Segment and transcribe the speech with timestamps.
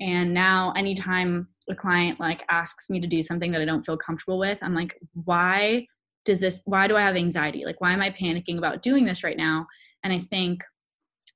[0.00, 3.96] And now anytime a client like asks me to do something that I don't feel
[3.96, 5.86] comfortable with, I'm like, why
[6.24, 7.64] does this why do I have anxiety?
[7.64, 9.66] Like why am I panicking about doing this right now?
[10.02, 10.64] And I think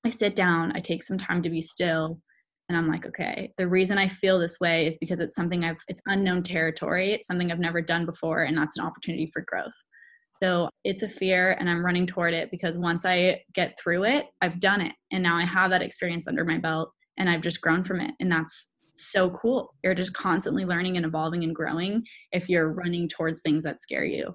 [0.04, 2.20] I sit down, I take some time to be still,
[2.68, 5.80] and I'm like, okay, the reason I feel this way is because it's something I've
[5.88, 9.72] it's unknown territory, it's something I've never done before and that's an opportunity for growth.
[10.40, 14.26] So it's a fear and I'm running toward it because once I get through it,
[14.40, 17.60] I've done it and now I have that experience under my belt and I've just
[17.60, 19.74] grown from it and that's so cool.
[19.84, 24.04] You're just constantly learning and evolving and growing if you're running towards things that scare
[24.04, 24.34] you.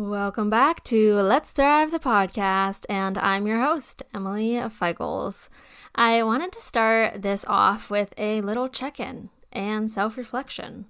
[0.00, 5.50] Welcome back to Let's Thrive the podcast, and I'm your host, Emily Feichels.
[5.94, 10.86] I wanted to start this off with a little check in and self reflection.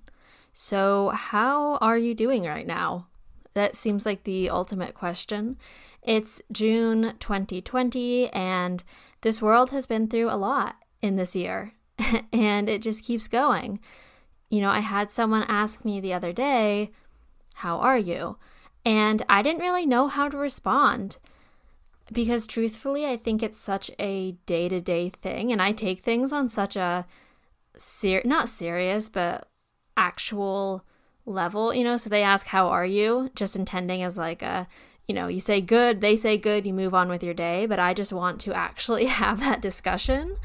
[0.53, 3.09] So, how are you doing right now?
[3.55, 5.57] That seems like the ultimate question.
[6.05, 8.85] It's June 2020, and
[9.23, 11.73] this world has been through a lot in this year,
[12.33, 13.81] and it just keeps going.
[14.51, 16.93] You know, I had someone ask me the other day,
[17.55, 18.37] How are you?
[18.85, 21.19] And I didn't really know how to respond
[22.13, 25.53] because truthfully, I think it's such a day to day thing.
[25.53, 27.07] And I take things on such a
[27.77, 29.49] ser- not serious, but
[29.97, 30.85] actual
[31.27, 31.97] level, you know.
[31.97, 33.31] So they ask, How are you?
[33.35, 34.67] Just intending as like a,
[35.07, 37.67] you know, you say good, they say good, you move on with your day.
[37.67, 40.37] But I just want to actually have that discussion.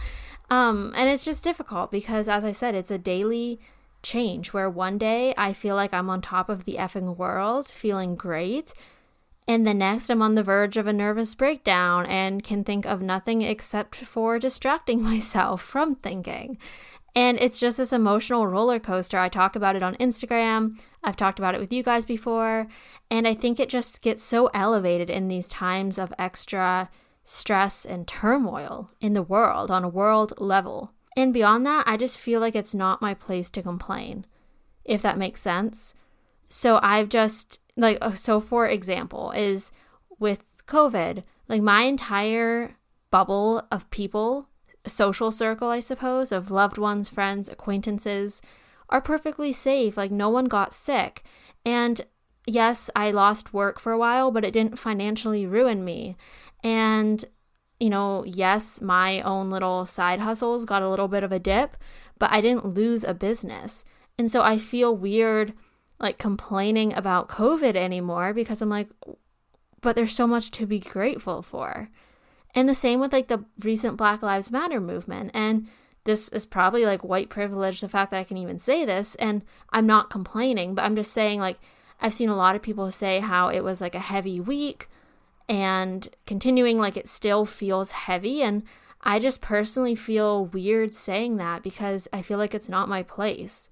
[0.50, 3.60] Um, and it's just difficult because, as I said, it's a daily
[4.06, 8.16] change where one day I feel like I'm on top of the effing world, feeling
[8.16, 8.74] great.
[9.48, 13.02] And the next, I'm on the verge of a nervous breakdown and can think of
[13.02, 16.58] nothing except for distracting myself from thinking.
[17.16, 19.18] And it's just this emotional roller coaster.
[19.18, 20.78] I talk about it on Instagram.
[21.04, 22.68] I've talked about it with you guys before.
[23.10, 26.90] And I think it just gets so elevated in these times of extra
[27.24, 30.92] stress and turmoil in the world on a world level.
[31.16, 34.26] And beyond that, I just feel like it's not my place to complain,
[34.84, 35.94] if that makes sense.
[36.50, 39.72] So I've just, like, uh, so for example, is
[40.20, 42.76] with COVID, like my entire
[43.12, 44.50] bubble of people,
[44.86, 48.42] social circle, I suppose, of loved ones, friends, acquaintances,
[48.90, 49.98] are perfectly safe.
[49.98, 51.24] Like, no one got sick.
[51.66, 52.02] And
[52.46, 56.18] yes, I lost work for a while, but it didn't financially ruin me.
[56.64, 57.26] And
[57.80, 61.76] you know, yes, my own little side hustles got a little bit of a dip,
[62.18, 63.84] but I didn't lose a business.
[64.18, 65.54] And so I feel weird
[66.00, 68.90] like complaining about COVID anymore because I'm like,
[69.82, 71.90] but there's so much to be grateful for.
[72.54, 75.32] And the same with like the recent Black Lives Matter movement.
[75.34, 75.68] And
[76.06, 79.16] this is probably like white privilege, the fact that I can even say this.
[79.16, 81.60] And I'm not complaining, but I'm just saying, like,
[82.00, 84.88] I've seen a lot of people say how it was like a heavy week
[85.48, 88.64] and continuing like it still feels heavy and
[89.06, 93.70] I just personally feel weird saying that because I feel like it's not my place.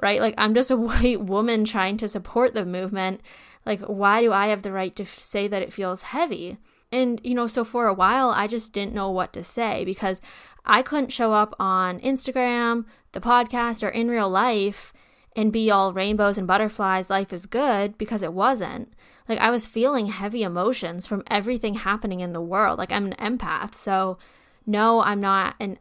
[0.00, 0.20] Right?
[0.20, 3.20] Like I'm just a white woman trying to support the movement.
[3.66, 6.58] Like why do I have the right to f- say that it feels heavy?
[6.92, 10.20] And you know, so for a while I just didn't know what to say because
[10.64, 14.92] I couldn't show up on Instagram, the podcast or in real life
[15.34, 18.92] and be all rainbows and butterflies, life is good because it wasn't.
[19.28, 22.78] Like I was feeling heavy emotions from everything happening in the world.
[22.78, 23.74] Like I'm an empath.
[23.74, 24.18] So
[24.66, 25.78] no, I'm not an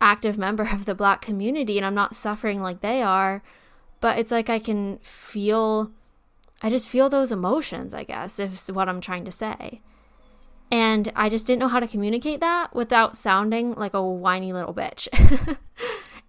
[0.00, 3.42] active member of the black community and I'm not suffering like they are,
[4.00, 5.92] but it's like I can feel
[6.60, 9.80] I just feel those emotions, I guess, is what I'm trying to say.
[10.70, 14.74] And I just didn't know how to communicate that without sounding like a whiny little
[14.74, 15.08] bitch.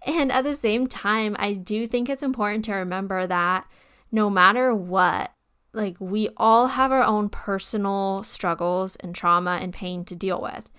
[0.06, 3.66] and at the same time, I do think it's important to remember that
[4.12, 5.32] no matter what,
[5.72, 10.70] like we all have our own personal struggles and trauma and pain to deal with.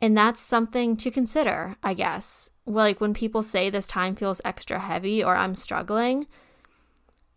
[0.00, 2.50] And that's something to consider, I guess.
[2.66, 6.26] Like when people say this time feels extra heavy or I'm struggling,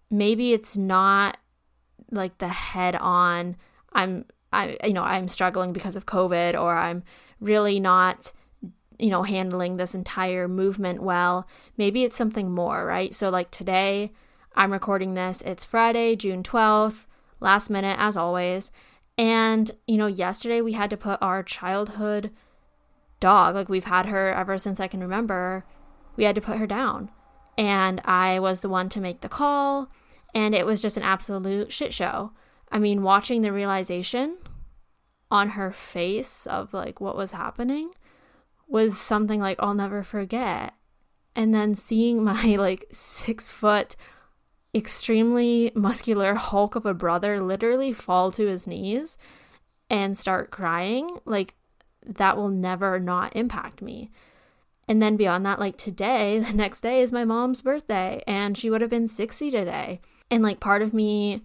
[0.09, 1.37] maybe it's not
[2.11, 3.55] like the head on
[3.93, 7.03] I'm I you know, I'm struggling because of COVID or I'm
[7.39, 8.33] really not
[8.97, 11.47] you know, handling this entire movement well.
[11.77, 13.15] Maybe it's something more, right?
[13.15, 14.11] So like today
[14.59, 15.41] I'm recording this.
[15.45, 17.05] It's Friday, June 12th,
[17.39, 18.73] last minute as always.
[19.17, 22.31] And, you know, yesterday we had to put our childhood
[23.21, 25.63] dog, like we've had her ever since I can remember,
[26.17, 27.09] we had to put her down.
[27.57, 29.89] And I was the one to make the call.
[30.35, 32.33] And it was just an absolute shit show.
[32.69, 34.39] I mean, watching the realization
[35.31, 37.91] on her face of like what was happening
[38.67, 40.73] was something like I'll never forget.
[41.33, 43.95] And then seeing my like six foot,
[44.73, 49.17] extremely muscular hulk of a brother literally fall to his knees
[49.89, 51.55] and start crying, like
[52.05, 54.11] that will never not impact me.
[54.87, 58.69] And then beyond that, like today, the next day is my mom's birthday, and she
[58.69, 60.01] would have been 60 today.
[60.31, 61.43] And like part of me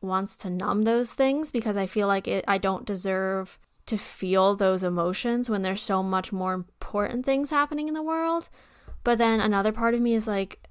[0.00, 4.54] wants to numb those things because I feel like it I don't deserve to feel
[4.54, 8.48] those emotions when there's so much more important things happening in the world.
[9.04, 10.65] But then another part of me is like,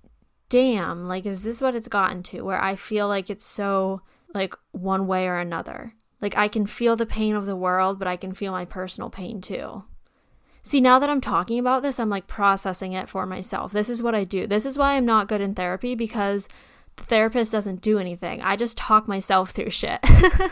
[0.55, 3.99] damn, like, is this what it's gotten to where I feel like it's so
[4.33, 5.95] like one way or another?
[6.21, 9.09] Like, I can feel the pain of the world, but I can feel my personal
[9.09, 9.83] pain too.
[10.63, 13.73] See, now that I'm talking about this, I'm like processing it for myself.
[13.73, 14.47] This is what I do.
[14.47, 16.47] This is why I'm not good in therapy because
[16.95, 18.41] the therapist doesn't do anything.
[18.41, 19.99] I just talk myself through shit.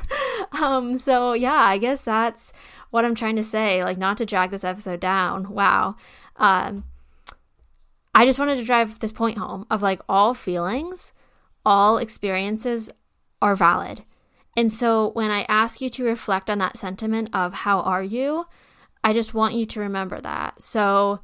[0.52, 2.52] um, so yeah, I guess that's
[2.90, 3.86] what I'm trying to say.
[3.86, 5.54] Like, not to drag this episode down.
[5.54, 5.96] Wow.
[6.36, 6.84] Um,
[8.16, 11.14] I just wanted to drive this point home of like all feelings,
[11.66, 12.92] all experiences
[13.42, 14.04] are valid.
[14.56, 18.46] And so when I ask you to reflect on that sentiment of how are you,
[19.04, 20.62] I just want you to remember that.
[20.62, 21.22] So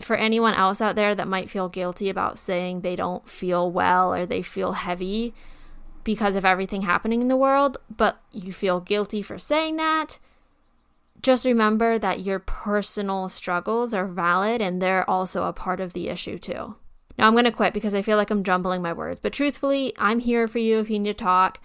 [0.00, 4.12] for anyone else out there that might feel guilty about saying they don't feel well
[4.12, 5.34] or they feel heavy
[6.04, 10.18] because of everything happening in the world, but you feel guilty for saying that,
[11.22, 16.08] just remember that your personal struggles are valid and they're also a part of the
[16.08, 16.76] issue too.
[17.18, 19.92] Now I'm going to quit because I feel like I'm jumbling my words, but truthfully,
[19.98, 21.60] I'm here for you if you need to talk.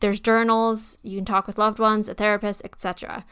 [0.00, 3.24] There's journals, you can talk with loved ones, a therapist, etc.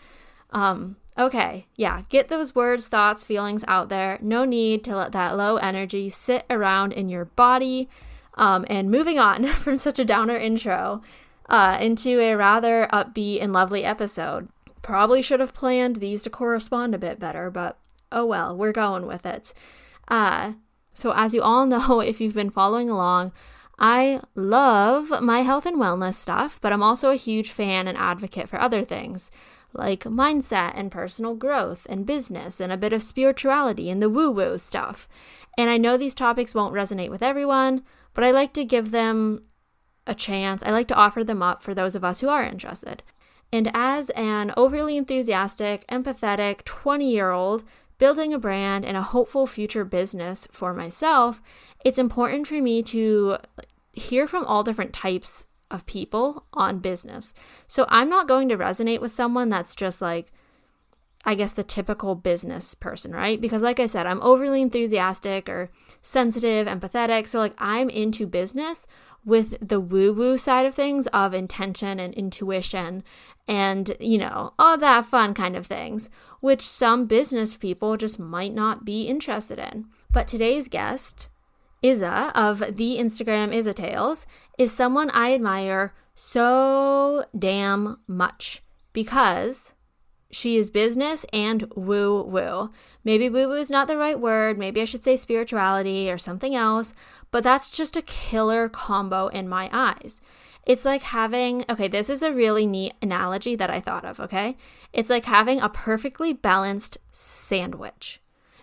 [0.50, 4.18] Um, Okay, yeah, get those words, thoughts, feelings out there.
[4.22, 7.88] No need to let that low energy sit around in your body.
[8.34, 11.02] Um, and moving on from such a downer intro
[11.50, 14.48] uh, into a rather upbeat and lovely episode.
[14.82, 17.78] Probably should have planned these to correspond a bit better, but
[18.10, 19.54] oh well, we're going with it.
[20.08, 20.54] Uh,
[20.92, 23.32] so, as you all know, if you've been following along,
[23.78, 28.48] I love my health and wellness stuff, but I'm also a huge fan and advocate
[28.48, 29.30] for other things
[29.74, 34.30] like mindset and personal growth and business and a bit of spirituality and the woo
[34.30, 35.08] woo stuff.
[35.56, 37.82] And I know these topics won't resonate with everyone,
[38.14, 39.44] but I like to give them
[40.06, 40.62] a chance.
[40.64, 43.02] I like to offer them up for those of us who are interested.
[43.52, 47.64] And as an overly enthusiastic, empathetic 20 year old
[47.98, 51.40] building a brand and a hopeful future business for myself,
[51.84, 53.36] it's important for me to
[53.92, 57.34] hear from all different types of people on business.
[57.66, 60.32] So I'm not going to resonate with someone that's just like,
[61.24, 63.40] I guess, the typical business person, right?
[63.40, 65.70] Because, like I said, I'm overly enthusiastic or
[66.02, 67.28] sensitive, empathetic.
[67.28, 68.86] So, like, I'm into business
[69.24, 73.04] with the woo woo side of things of intention and intuition
[73.48, 76.08] and, you know, all that fun kind of things,
[76.40, 79.86] which some business people just might not be interested in.
[80.10, 81.28] But today's guest
[81.82, 84.26] Iza of the Instagram Iza Tales
[84.58, 89.74] is someone I admire so damn much because
[90.32, 92.70] she is business and woo woo.
[93.04, 94.58] Maybe woo woo is not the right word.
[94.58, 96.94] Maybe I should say spirituality or something else,
[97.30, 100.20] but that's just a killer combo in my eyes.
[100.64, 104.56] It's like having, okay, this is a really neat analogy that I thought of, okay?
[104.92, 108.20] It's like having a perfectly balanced sandwich.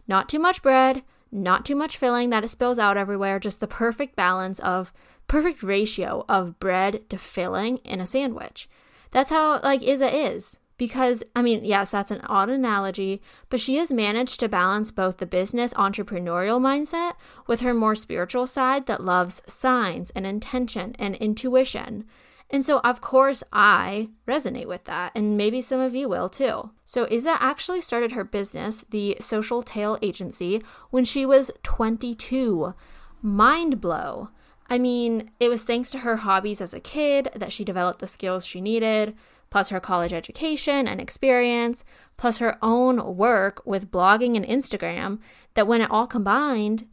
[0.08, 3.68] Not too much bread, not too much filling that it spills out everywhere, just the
[3.68, 4.94] perfect balance of
[5.28, 8.70] perfect ratio of bread to filling in a sandwich.
[9.12, 10.59] That's how like Iza is.
[10.80, 15.18] Because, I mean, yes, that's an odd analogy, but she has managed to balance both
[15.18, 21.16] the business entrepreneurial mindset with her more spiritual side that loves signs and intention and
[21.18, 22.06] intuition.
[22.50, 26.72] And so, of course, I resonate with that, and maybe some of you will too.
[26.86, 32.74] So, Iza actually started her business, the Social Tail Agency, when she was 22.
[33.22, 34.30] Mind blow.
[34.70, 38.08] I mean, it was thanks to her hobbies as a kid that she developed the
[38.08, 39.16] skills she needed,
[39.50, 41.84] plus her college education and experience,
[42.18, 45.20] plus her own work with blogging and Instagram,
[45.54, 46.88] that when it all combined,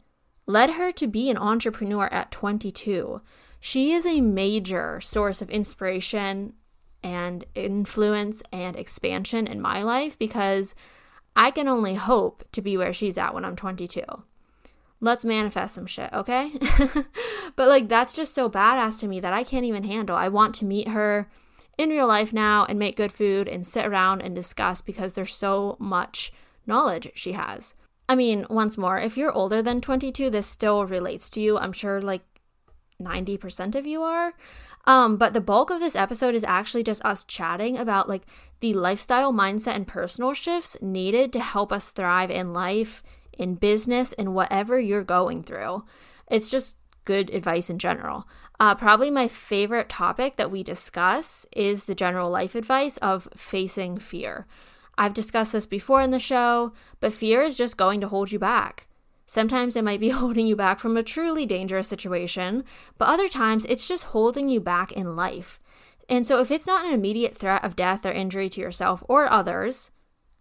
[0.45, 3.21] led her to be an entrepreneur at 22.
[3.59, 6.53] She is a major source of inspiration
[7.03, 10.73] and influence and expansion in my life because
[11.35, 14.01] I can only hope to be where she's at when I'm 22.
[14.99, 16.51] Let's manifest some shit, okay?
[17.55, 20.15] but like, that's just so badass to me that I can't even handle.
[20.15, 21.29] I want to meet her
[21.77, 25.33] in real life now and make good food and sit around and discuss because there's
[25.33, 26.31] so much
[26.65, 27.73] knowledge she has.
[28.09, 31.57] I mean, once more, if you're older than 22, this still relates to you.
[31.57, 32.23] I'm sure like
[33.01, 34.33] 90% of you are.
[34.85, 38.23] Um, but the bulk of this episode is actually just us chatting about like
[38.61, 43.03] the lifestyle, mindset, and personal shifts needed to help us thrive in life,
[43.33, 45.83] in business, in whatever you're going through.
[46.31, 48.27] It's just good advice in general.
[48.59, 53.97] Uh, probably my favorite topic that we discuss is the general life advice of facing
[53.97, 54.47] fear.
[54.97, 58.39] I've discussed this before in the show, but fear is just going to hold you
[58.39, 58.87] back.
[59.27, 62.63] Sometimes it might be holding you back from a truly dangerous situation,
[62.97, 65.59] but other times it's just holding you back in life.
[66.09, 69.31] And so if it's not an immediate threat of death or injury to yourself or
[69.31, 69.91] others,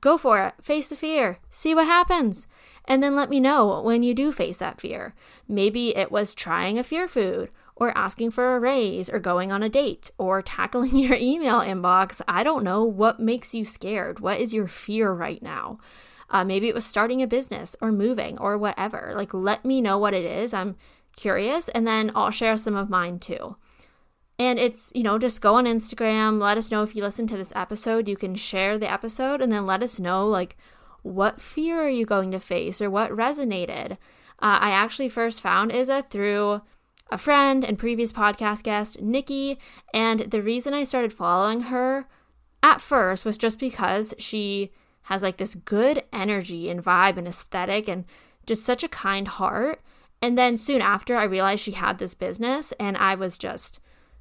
[0.00, 0.54] go for it.
[0.62, 1.38] Face the fear.
[1.50, 2.46] See what happens.
[2.86, 5.14] And then let me know when you do face that fear.
[5.48, 9.62] Maybe it was trying a fear food or asking for a raise or going on
[9.62, 12.20] a date or tackling your email inbox.
[12.26, 14.20] I don't know what makes you scared.
[14.20, 15.78] What is your fear right now?
[16.28, 19.12] Uh, maybe it was starting a business or moving or whatever.
[19.14, 20.52] Like, let me know what it is.
[20.52, 20.76] I'm
[21.14, 23.56] curious, and then I'll share some of mine too.
[24.38, 27.36] And it's, you know, just go on Instagram, let us know if you listen to
[27.36, 28.08] this episode.
[28.08, 30.56] You can share the episode and then let us know, like,
[31.02, 33.92] what fear are you going to face or what resonated.
[34.38, 36.60] Uh, I actually first found Isa through
[37.10, 39.58] a friend and previous podcast guest, Nikki.
[39.94, 42.06] And the reason I started following her
[42.62, 44.72] at first was just because she
[45.02, 48.04] has like this good energy and vibe and aesthetic and
[48.44, 49.80] just such a kind heart.
[50.20, 53.78] And then soon after, I realized she had this business and I was just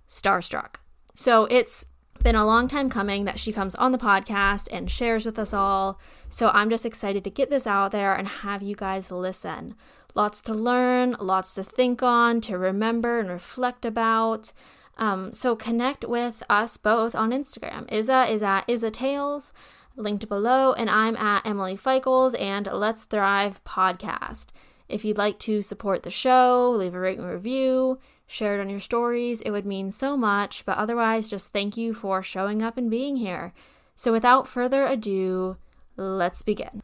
[0.08, 0.76] starstruck.
[1.16, 1.86] So it's
[2.22, 5.54] been a long time coming that she comes on the podcast and shares with us
[5.54, 6.00] all.
[6.30, 9.76] So I'm just excited to get this out there and have you guys listen.
[10.16, 14.54] Lots to learn, lots to think on, to remember and reflect about.
[14.98, 17.92] Um, so connect with us both on Instagram.
[17.92, 19.52] Isa is at Isa Tales,
[19.98, 24.48] linked below, and I'm at Emily Feichels and Let's Thrive podcast.
[24.88, 28.80] If you'd like to support the show, leave a rating review, share it on your
[28.80, 30.66] stories, it would mean so much.
[30.66, 33.52] But otherwise, just thank you for showing up and being here.
[33.98, 35.58] So without further ado,
[35.98, 36.82] let's begin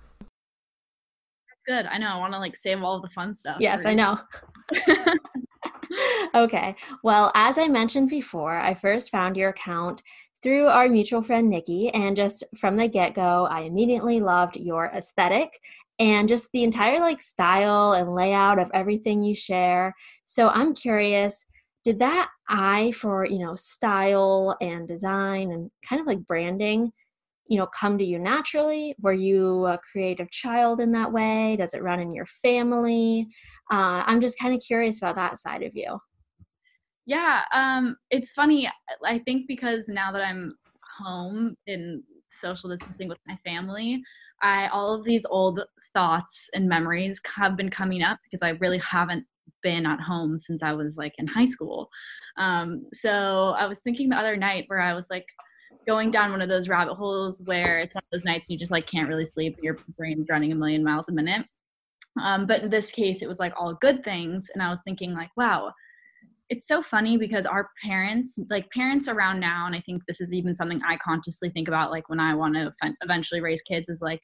[1.63, 1.85] good.
[1.85, 2.07] I know.
[2.07, 3.57] I want to like save all the fun stuff.
[3.59, 4.19] Yes, I know.
[6.35, 6.75] okay.
[7.03, 10.01] Well, as I mentioned before, I first found your account
[10.43, 14.85] through our mutual friend Nikki, and just from the get go, I immediately loved your
[14.87, 15.59] aesthetic
[15.99, 19.93] and just the entire like style and layout of everything you share.
[20.25, 21.45] So I'm curious,
[21.83, 26.91] did that eye for, you know, style and design and kind of like branding
[27.51, 28.95] you know come to you naturally?
[29.01, 31.57] Were you a creative child in that way?
[31.57, 33.27] Does it run in your family?
[33.69, 35.99] Uh, i'm just kind of curious about that side of you.
[37.05, 38.69] Yeah um, it's funny
[39.05, 40.55] i think because now that i'm
[40.99, 44.01] home in social distancing with my family
[44.41, 45.59] i all of these old
[45.93, 49.25] thoughts and memories have been coming up because i really haven't
[49.61, 51.89] been at home since i was like in high school.
[52.37, 55.25] Um, so i was thinking the other night where i was like
[55.91, 58.71] going down one of those rabbit holes where it's one of those nights you just
[58.71, 61.45] like can't really sleep your brain's running a million miles a minute.
[62.21, 64.49] Um, but in this case it was like all good things.
[64.53, 65.71] And i was thinking like wow
[66.49, 70.33] it's so funny because our parents like parents around now and i think this is
[70.33, 72.69] even something i consciously think about like when i want to
[73.01, 74.21] eventually raise kids is like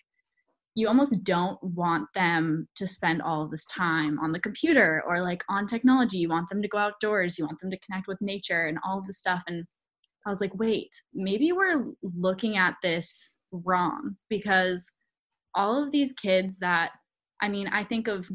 [0.77, 5.24] you almost don't want them to spend all of this time on the computer or
[5.24, 6.19] like on technology.
[6.19, 7.39] You want them to go outdoors.
[7.39, 9.41] You want them to connect with nature and all of the stuff.
[9.47, 9.65] And
[10.27, 14.86] I was like, wait, maybe we're looking at this wrong because
[15.55, 16.91] all of these kids that,
[17.41, 18.29] I mean, I think of,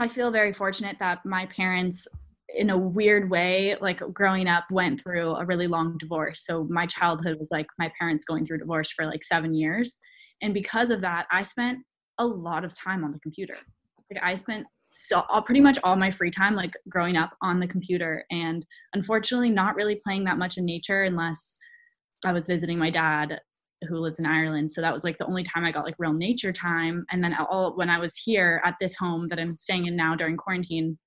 [0.00, 2.08] I feel very fortunate that my parents,
[2.56, 6.46] in a weird way, like growing up, went through a really long divorce.
[6.46, 9.96] So my childhood was like my parents going through divorce for like seven years.
[10.40, 11.80] And because of that, I spent
[12.16, 13.56] a lot of time on the computer.
[14.10, 14.66] Like I spent
[14.98, 18.66] so all, pretty much all my free time like growing up on the computer and
[18.94, 21.54] unfortunately not really playing that much in nature unless
[22.26, 23.38] I was visiting my dad
[23.88, 24.72] who lives in Ireland.
[24.72, 27.06] So that was like the only time I got like real nature time.
[27.12, 30.16] And then all when I was here at this home that I'm staying in now
[30.16, 30.98] during quarantine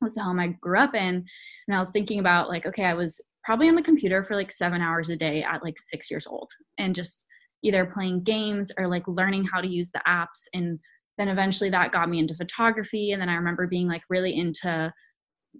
[0.00, 1.24] was the home I grew up in.
[1.68, 4.50] And I was thinking about like, okay, I was probably on the computer for like
[4.50, 7.24] seven hours a day at like six years old and just
[7.62, 10.80] either playing games or like learning how to use the apps and
[11.18, 13.12] then eventually that got me into photography.
[13.12, 14.92] And then i remember being like really into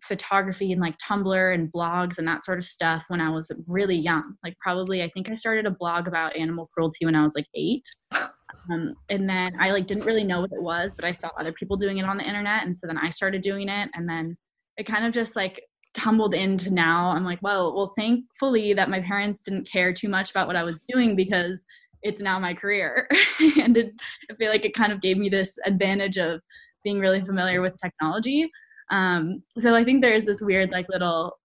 [0.02, 3.96] photography and like tumblr and blogs and that sort of stuff when i was really
[3.96, 4.34] young.
[4.44, 7.46] Like probably i think i started a blog about animal cruelty when i was like
[7.54, 7.84] eight.
[8.70, 11.52] Um, and then i like didn't really know what it was but i saw other
[11.52, 12.64] people doing it on the internet.
[12.64, 13.90] And so then i started doing it.
[13.94, 14.36] And then
[14.76, 15.60] it kind of just like
[15.94, 17.10] tumbled into now.
[17.10, 20.62] I'm like well well thankfully that my parents didn't care too much about what i
[20.62, 21.64] was doing because
[22.02, 23.08] it's now my career.
[23.62, 23.92] And it,
[24.30, 26.40] i feel like it kind of gave me this advantage of
[26.84, 28.48] being really familiar with technology.
[28.90, 31.38] Um, so i think there is this weird like little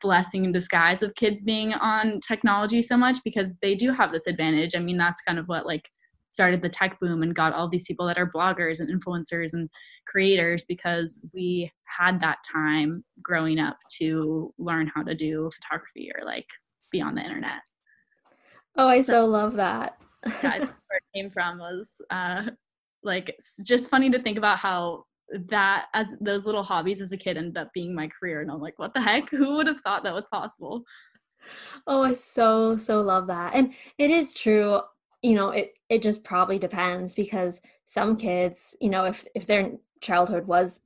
[0.00, 4.26] blessing in disguise of kids being on technology so much because they do have this
[4.26, 4.74] advantage.
[4.76, 5.84] I mean that's kind of what like
[6.32, 9.68] started the tech boom and got all these people that are bloggers and influencers and
[10.06, 16.24] creators because we had that time growing up to learn how to do photography or
[16.24, 16.46] like
[16.90, 17.60] be on the internet.
[18.76, 19.98] Oh, I so, so love that.
[20.26, 22.44] yeah, where it came from was uh,
[23.02, 25.04] like just funny to think about how
[25.48, 28.60] that as those little hobbies as a kid ended up being my career and I'm
[28.60, 30.84] like what the heck who would have thought that was possible
[31.86, 34.80] oh I so so love that and it is true
[35.22, 39.72] you know it it just probably depends because some kids you know if if their
[40.00, 40.80] childhood was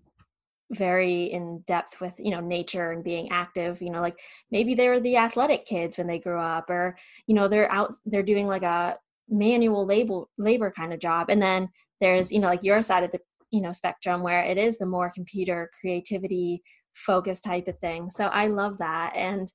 [0.72, 4.18] very in depth with you know nature and being active you know like
[4.50, 6.96] maybe they're the athletic kids when they grew up or
[7.28, 8.96] you know they're out they're doing like a
[9.28, 11.30] manual labor labor kind of job.
[11.30, 11.68] And then
[12.00, 13.20] there's you know like your side of the
[13.50, 16.62] you know spectrum where it is the more computer creativity
[16.94, 18.10] focused type of thing.
[18.10, 19.12] So i love that.
[19.14, 19.50] And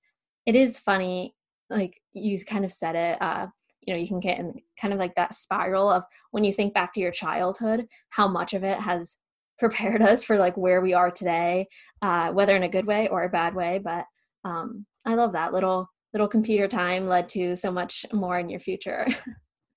[0.46, 1.36] it is funny
[1.70, 3.48] like you kind of said it uh
[3.82, 6.74] you know you can get in kind of like that spiral of when you think
[6.74, 9.16] back to your childhood how much of it has
[9.62, 11.68] prepared us for like where we are today
[12.02, 14.06] uh, whether in a good way or a bad way but
[14.44, 18.60] um, i love that little little computer time led to so much more in your
[18.60, 19.08] future.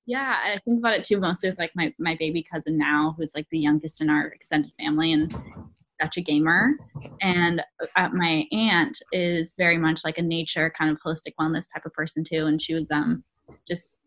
[0.06, 3.32] Yeah i think about it too mostly with like my, my baby cousin now who's
[3.34, 5.34] like the youngest in our extended family and
[5.98, 6.72] such a gamer.
[7.22, 7.62] And
[7.96, 11.94] uh, my aunt is very much like a nature kind of holistic wellness type of
[11.94, 13.24] person too and she was um
[13.66, 14.00] just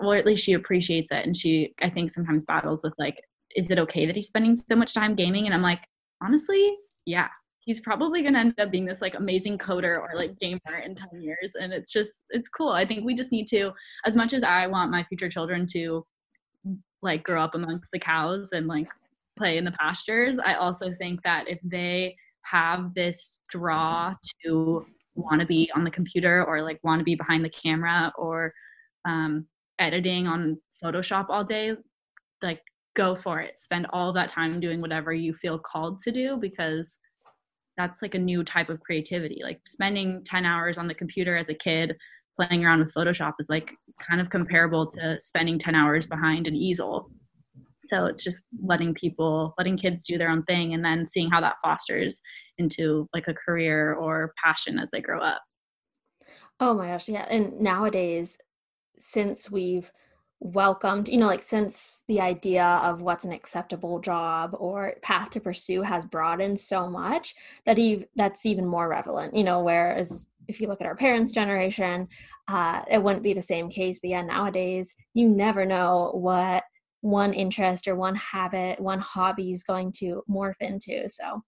[0.00, 3.22] well at least she appreciates it and she i think sometimes battles with like
[3.54, 5.46] is it okay that he's spending so much time gaming?
[5.46, 5.80] And i'm like
[6.22, 7.28] honestly yeah
[7.60, 10.94] he's probably going to end up being this like amazing coder or like gamer in
[10.94, 11.54] 10 years.
[11.58, 12.68] And it's just it's cool.
[12.68, 13.72] I think we just need to
[14.04, 16.04] as much as i want my future children to
[17.02, 18.88] like grow up amongst the cows and like
[19.36, 25.40] play in the pastures i also think that if they have this draw to want
[25.40, 28.52] to be on the computer or like want to be behind the camera or
[29.04, 29.46] um,
[29.78, 31.72] editing on Photoshop all day,
[32.42, 32.60] like
[32.94, 33.58] go for it.
[33.58, 36.98] Spend all that time doing whatever you feel called to do because
[37.76, 39.40] that's like a new type of creativity.
[39.42, 41.96] Like spending 10 hours on the computer as a kid
[42.40, 43.70] playing around with Photoshop is like
[44.08, 47.10] kind of comparable to spending 10 hours behind an easel.
[47.82, 51.40] So it's just letting people, letting kids do their own thing and then seeing how
[51.40, 52.20] that fosters
[52.58, 55.42] into like a career or passion as they grow up.
[56.60, 57.26] Oh my gosh, yeah.
[57.28, 58.38] And nowadays
[58.98, 59.90] since we've
[60.44, 65.40] welcomed you know like since the idea of what's an acceptable job or path to
[65.40, 70.60] pursue has broadened so much that eve- that's even more relevant you know whereas if
[70.60, 72.06] you look at our parents generation
[72.46, 76.62] uh, it wouldn't be the same case but yeah nowadays you never know what
[77.04, 81.06] one interest or one habit one hobby is going to morph into.
[81.08, 81.42] So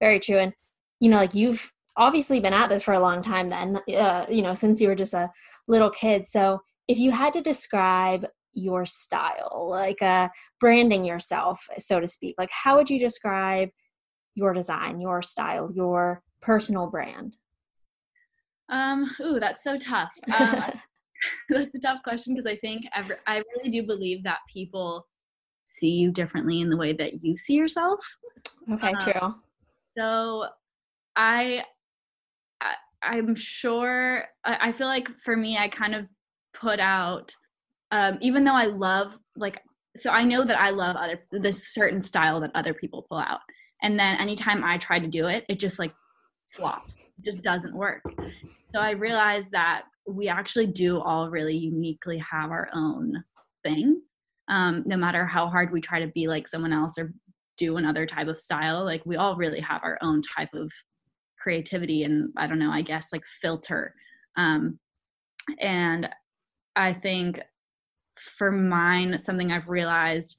[0.00, 0.36] very true.
[0.36, 0.52] And
[1.00, 4.42] you know like you've obviously been at this for a long time then uh, you
[4.42, 5.30] know since you were just a
[5.66, 6.28] little kid.
[6.28, 8.26] So if you had to describe
[8.58, 10.28] your style, like uh,
[10.60, 13.68] branding yourself, so to speak, like how would you describe
[14.34, 17.36] your design, your style, your personal brand?
[18.68, 20.12] Um, ooh, that's so tough.
[20.38, 20.62] Um,
[21.48, 25.04] that's a tough question because I think every, I really do believe that people
[25.66, 27.98] see you differently in the way that you see yourself.
[28.72, 29.34] Okay, um, true.
[29.96, 30.46] So
[31.16, 31.64] I,
[33.02, 36.06] I am sure I, I feel like for me I kind of
[36.54, 37.34] put out
[37.90, 39.62] um, even though i love like
[39.96, 43.40] so i know that i love other this certain style that other people pull out.
[43.82, 45.92] And then anytime i try to do it it just like
[46.52, 46.96] flops.
[46.96, 48.02] It just doesn't work.
[48.74, 53.24] So i realized that we actually do all really uniquely have our own
[53.62, 54.00] thing
[54.48, 57.12] um, no matter how hard we try to be like someone else or
[57.58, 60.70] do another type of style like we all really have our own type of
[61.38, 63.94] creativity and i don't know i guess like filter.
[64.38, 64.78] Um,
[65.58, 66.08] and
[66.76, 67.40] I think
[68.18, 70.36] for mine, something I've realized,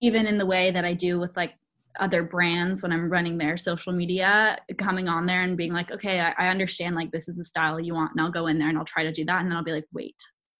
[0.00, 1.54] even in the way that I do with like
[1.98, 6.20] other brands when I'm running their social media, coming on there and being like, okay,
[6.20, 8.68] I, I, understand like this is the style you want, and I'll go in there
[8.68, 10.16] and I'll try to do that, and then I'll be like, wait,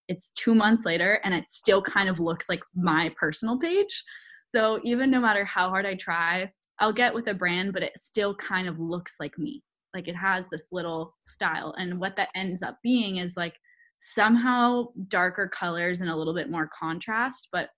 [0.08, 4.02] it's two months later, and it still kind of looks like my personal page.
[4.46, 7.92] So even no matter how hard I try, I'll get with a brand, but it
[7.96, 9.62] still kind of looks like me.
[9.94, 13.54] Like it has this little style, and what that ends up being is like
[14.00, 17.68] somehow darker colors and a little bit more contrast, but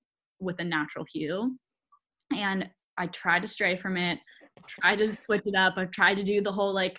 [0.41, 1.57] with a natural hue.
[2.35, 4.19] And I try to stray from it,
[4.67, 5.75] try to switch it up.
[5.77, 6.99] I've tried to do the whole like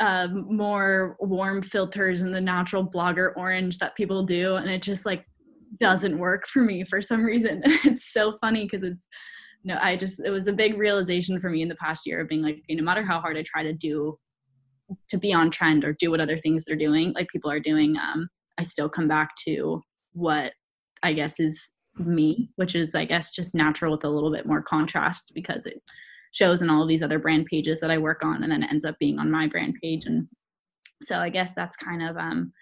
[0.00, 5.04] uh, more warm filters and the natural blogger orange that people do, and it just
[5.04, 5.24] like
[5.78, 7.62] doesn't work for me for some reason.
[7.84, 9.06] it's so funny because it's
[9.64, 12.28] no, I just it was a big realization for me in the past year of
[12.28, 14.18] being like, okay, no matter how hard I try to do
[15.08, 17.96] to be on trend or do what other things they're doing, like people are doing,
[17.96, 18.28] um,
[18.58, 20.52] I still come back to what
[21.02, 24.62] I guess is me, which is I guess just natural with a little bit more
[24.62, 25.82] contrast because it
[26.32, 28.70] shows in all of these other brand pages that I work on and then it
[28.70, 30.06] ends up being on my brand page.
[30.06, 30.28] And
[31.02, 32.52] so I guess that's kind of um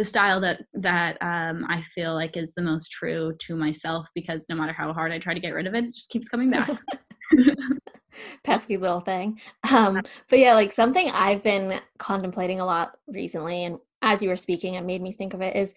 [0.00, 4.46] the style that that um, I feel like is the most true to myself because
[4.48, 6.50] no matter how hard I try to get rid of it, it just keeps coming
[6.50, 6.70] back.
[8.44, 9.40] Pesky little thing.
[9.70, 14.36] Um, but yeah, like something I've been contemplating a lot recently, and as you were
[14.36, 15.74] speaking, it made me think of it is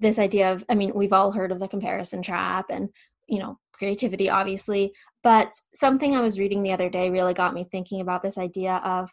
[0.00, 2.88] this idea of I mean, we've all heard of the comparison trap and
[3.28, 4.92] you know, creativity, obviously.
[5.22, 8.80] But something I was reading the other day really got me thinking about this idea
[8.84, 9.12] of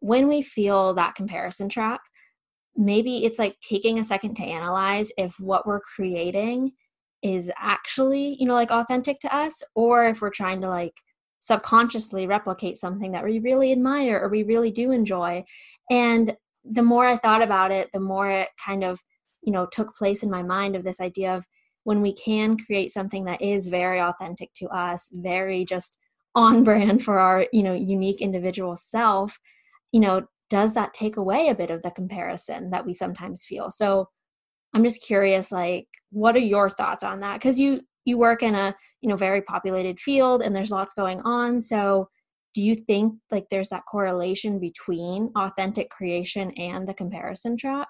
[0.00, 2.00] when we feel that comparison trap,
[2.76, 6.72] maybe it's like taking a second to analyze if what we're creating
[7.22, 10.92] is actually you know like authentic to us or if we're trying to like
[11.46, 15.44] subconsciously replicate something that we really admire or we really do enjoy.
[15.90, 16.36] And
[16.68, 19.00] the more i thought about it the more it kind of
[19.42, 21.44] you know took place in my mind of this idea of
[21.84, 25.98] when we can create something that is very authentic to us very just
[26.34, 29.38] on brand for our you know unique individual self
[29.92, 33.70] you know does that take away a bit of the comparison that we sometimes feel?
[33.70, 34.08] So
[34.74, 37.34] i'm just curious like what are your thoughts on that?
[37.34, 41.20] Because you you work in a you know very populated field and there's lots going
[41.22, 41.60] on.
[41.60, 42.08] So
[42.54, 47.88] do you think like there's that correlation between authentic creation and the comparison trap?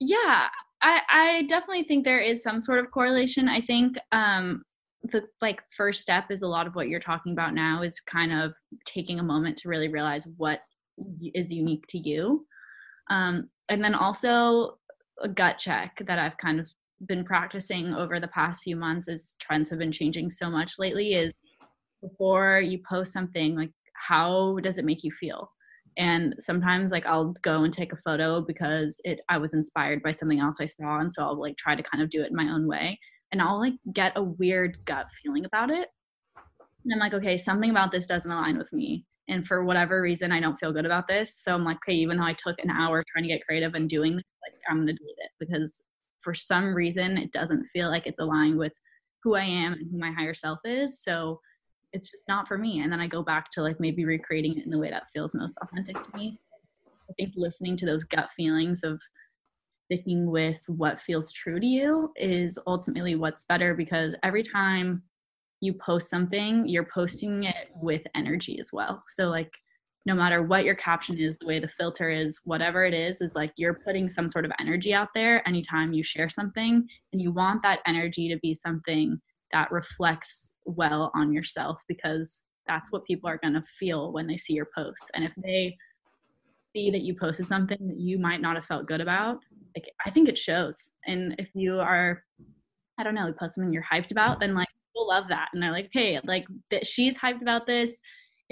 [0.00, 0.48] Yeah
[0.82, 3.48] i i definitely think there is some sort of correlation.
[3.48, 4.64] I think um
[5.04, 8.32] the like first step is a lot of what you're talking about now is kind
[8.32, 8.52] of
[8.84, 10.60] taking a moment to really realize what
[11.34, 12.46] is unique to you.
[13.10, 14.78] Um, and then also
[15.20, 16.70] a gut check that I've kind of
[17.06, 21.14] been practicing over the past few months as trends have been changing so much lately
[21.14, 21.32] is
[22.00, 25.50] before you post something like how does it make you feel?
[25.98, 30.10] And sometimes like i'll go and take a photo because it i was inspired by
[30.10, 32.36] something else i saw and so i'll like try to kind of do it in
[32.36, 32.98] my own way.
[33.30, 35.88] And i'll like get a weird gut feeling about it.
[36.84, 39.04] And i'm like okay something about this doesn't align with me.
[39.28, 41.36] And for whatever reason i don't feel good about this.
[41.36, 43.88] So i'm like okay even though i took an hour trying to get creative and
[43.88, 45.82] doing this like i'm gonna delete it because
[46.22, 48.72] for some reason it doesn't feel like it's aligned with
[49.22, 51.02] who i am and who my higher self is.
[51.02, 51.40] So
[51.92, 52.80] it's just not for me.
[52.80, 55.34] And then i go back to like maybe recreating it in the way that feels
[55.34, 56.32] most authentic to me.
[56.32, 56.38] So
[57.10, 59.00] i think listening to those gut feelings of
[59.84, 65.02] sticking with what feels true to you is ultimately what's better because every time
[65.60, 69.02] you post something, you're posting it with energy as well.
[69.08, 69.50] So like
[70.04, 73.34] no matter what your caption is, the way the filter is, whatever it is, is
[73.34, 76.86] like you're putting some sort of energy out there anytime you share something.
[77.12, 79.20] And you want that energy to be something
[79.52, 84.36] that reflects well on yourself because that's what people are going to feel when they
[84.36, 85.10] see your posts.
[85.14, 85.76] And if they
[86.74, 89.38] see that you posted something that you might not have felt good about,
[89.76, 90.90] like I think it shows.
[91.06, 92.24] And if you are,
[92.98, 95.62] I don't know, you post something you're hyped about, then like people love that and
[95.62, 96.44] they're like hey like
[96.82, 97.98] she's hyped about this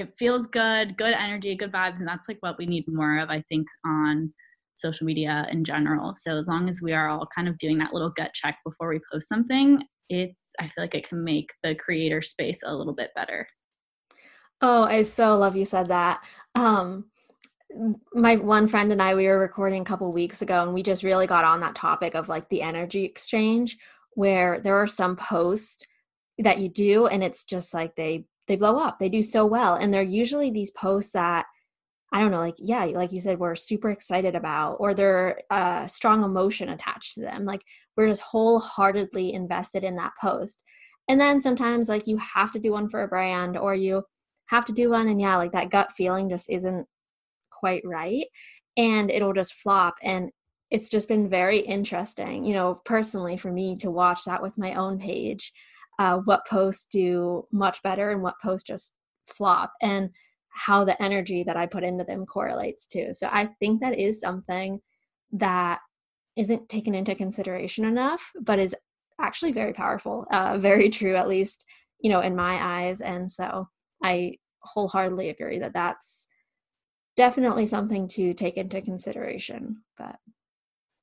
[0.00, 3.30] it feels good good energy good vibes and that's like what we need more of
[3.30, 4.32] i think on
[4.80, 6.14] social media in general.
[6.14, 8.88] So as long as we are all kind of doing that little gut check before
[8.88, 12.94] we post something it's i feel like it can make the creator space a little
[12.94, 13.46] bit better.
[14.60, 16.20] Oh i so love you said that.
[16.54, 17.04] Um
[18.12, 21.04] my one friend and I we were recording a couple weeks ago and we just
[21.04, 23.78] really got on that topic of like the energy exchange
[24.14, 25.84] where there are some posts
[26.38, 28.98] that you do and it's just like they they blow up.
[28.98, 29.76] They do so well.
[29.76, 31.46] And they're usually these posts that
[32.12, 35.86] i don't know like yeah like you said we're super excited about or they're uh
[35.86, 37.44] strong emotion attached to them.
[37.44, 37.62] Like
[37.96, 40.58] we're just wholeheartedly invested in that post.
[41.06, 44.02] And then sometimes like you have to do one for a brand or you
[44.46, 46.84] have to do one and yeah like that gut feeling just isn't
[47.52, 48.26] quite right
[48.76, 49.94] and it'll just flop.
[50.02, 50.30] And
[50.72, 54.74] it's just been very interesting you know personally for me to watch that with my
[54.74, 55.52] own page
[56.00, 58.94] uh, what posts do much better and what posts just
[59.26, 60.08] flop and
[60.48, 63.12] how the energy that I put into them correlates to.
[63.12, 64.80] So I think that is something
[65.32, 65.80] that
[66.36, 68.74] isn't taken into consideration enough, but is
[69.20, 71.66] actually very powerful, uh, very true, at least,
[72.00, 73.02] you know, in my eyes.
[73.02, 73.68] And so
[74.02, 76.26] I wholeheartedly agree that that's
[77.14, 79.82] definitely something to take into consideration.
[79.98, 80.16] But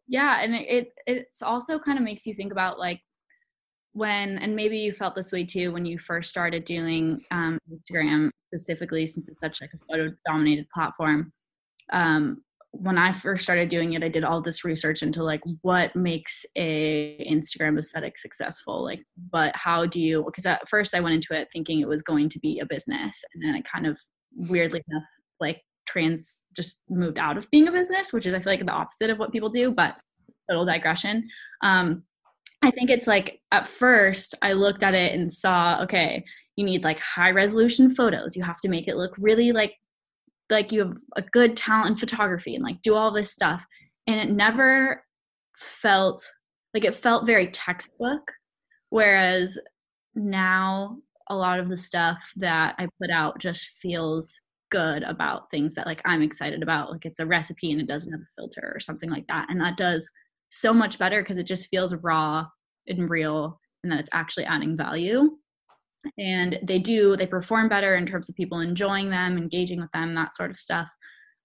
[0.07, 3.01] yeah, and it, it it's also kind of makes you think about like
[3.97, 8.29] when and maybe you felt this way too when you first started doing um, instagram
[8.47, 11.31] specifically since it's such like a photo dominated platform
[11.93, 15.95] um, when I first started doing it, I did all this research into like what
[15.95, 18.83] makes a Instagram aesthetic successful.
[18.83, 20.23] Like, but how do you?
[20.25, 23.23] Because at first I went into it thinking it was going to be a business,
[23.33, 23.97] and then it kind of
[24.35, 25.07] weirdly enough
[25.39, 28.71] like trans just moved out of being a business, which is I feel like the
[28.71, 29.71] opposite of what people do.
[29.71, 29.95] But
[30.49, 31.27] little digression.
[31.63, 32.03] Um,
[32.61, 36.23] I think it's like at first I looked at it and saw okay,
[36.55, 38.35] you need like high resolution photos.
[38.35, 39.75] You have to make it look really like
[40.49, 43.65] like you have a good talent in photography and like do all this stuff.
[44.07, 45.03] And it never
[45.57, 46.25] felt
[46.73, 48.21] like it felt very textbook
[48.89, 49.57] whereas
[50.15, 50.97] now
[51.29, 54.39] a lot of the stuff that i put out just feels
[54.69, 56.91] good about things that like i'm excited about.
[56.91, 59.47] Like it's a recipe and it doesn't have a filter or something like that.
[59.49, 60.09] And that does
[60.49, 62.45] so much better because it just feels raw
[62.87, 65.37] and real and that it's actually adding value.
[66.17, 70.15] And they do they perform better in terms of people enjoying them engaging with them
[70.15, 70.87] that sort of stuff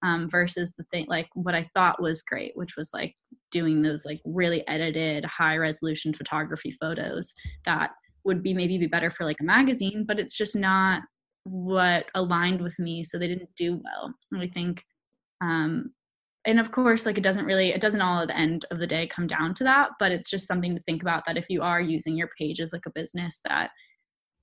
[0.02, 3.14] um, versus the thing like what i thought was great which was like
[3.50, 7.32] doing those like really edited high resolution photography photos
[7.66, 7.90] that
[8.24, 11.02] would be maybe be better for like a magazine but it's just not
[11.44, 14.12] what aligned with me so they didn't do well.
[14.32, 14.82] And i think
[15.40, 15.92] um
[16.46, 18.86] and of course like it doesn't really it doesn't all at the end of the
[18.86, 21.62] day come down to that but it's just something to think about that if you
[21.62, 23.70] are using your page as like a business that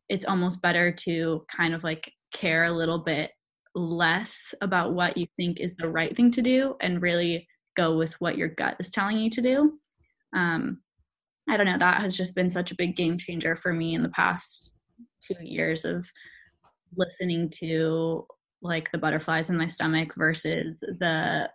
[0.09, 3.31] it's almost better to kind of like care a little bit
[3.75, 8.13] less about what you think is the right thing to do and really go with
[8.19, 9.79] what your gut is telling you to do.
[10.35, 10.81] Um,
[11.47, 14.03] I don't know, that has just been such a big game changer for me in
[14.03, 14.73] the past
[15.23, 16.07] two years of
[16.95, 18.25] listening to
[18.61, 21.49] like the butterflies in my stomach versus the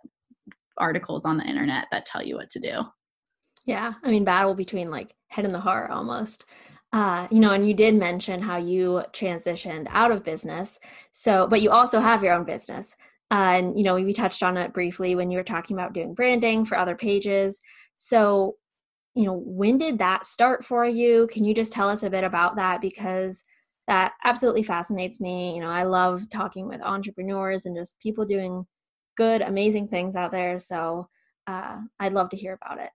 [0.77, 2.83] articles on the internet that tell you what to do.
[3.65, 6.45] Yeah, I mean, battle between like head and the heart almost.
[6.93, 10.79] Uh, you know, and you did mention how you transitioned out of business.
[11.11, 12.95] So, but you also have your own business.
[13.31, 16.13] Uh, and, you know, we touched on it briefly when you were talking about doing
[16.13, 17.59] branding for other pages.
[17.97, 18.55] So,
[19.15, 21.27] you know, when did that start for you?
[21.31, 22.81] Can you just tell us a bit about that?
[22.81, 23.43] Because
[23.87, 25.55] that absolutely fascinates me.
[25.55, 28.65] You know, I love talking with entrepreneurs and just people doing
[29.17, 30.59] good, amazing things out there.
[30.59, 31.09] So,
[31.47, 32.89] uh, I'd love to hear about it.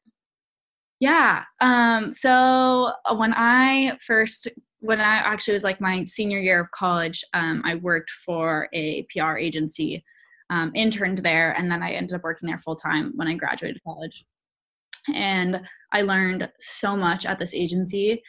[1.01, 1.45] Yeah.
[1.61, 4.49] Um, so uh, when I first,
[4.81, 9.07] when I actually was like my senior year of college, um, I worked for a
[9.11, 10.05] PR agency,
[10.51, 13.83] um, interned there, and then I ended up working there full time when I graduated
[13.83, 14.25] college.
[15.15, 18.23] And I learned so much at this agency,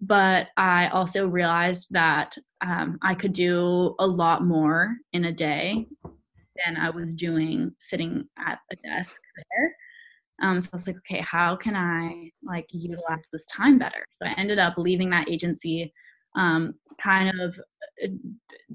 [0.00, 5.86] but I also realized that um, I could do a lot more in a day
[6.64, 9.74] than I was doing sitting at a desk there.
[10.42, 14.04] Um, so I was like, okay, how can I like utilize this time better?
[14.14, 15.92] So I ended up leaving that agency,
[16.36, 17.58] um, kind of
[18.04, 18.08] uh,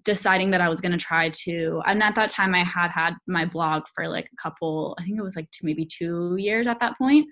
[0.04, 1.82] deciding that I was going to try to.
[1.86, 4.96] And at that time, I had had my blog for like a couple.
[5.00, 7.28] I think it was like two, maybe two years at that point.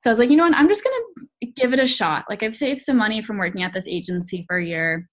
[0.00, 0.56] So I was like, you know what?
[0.56, 1.02] I'm just going
[1.42, 2.24] to give it a shot.
[2.30, 5.08] Like I've saved some money from working at this agency for a year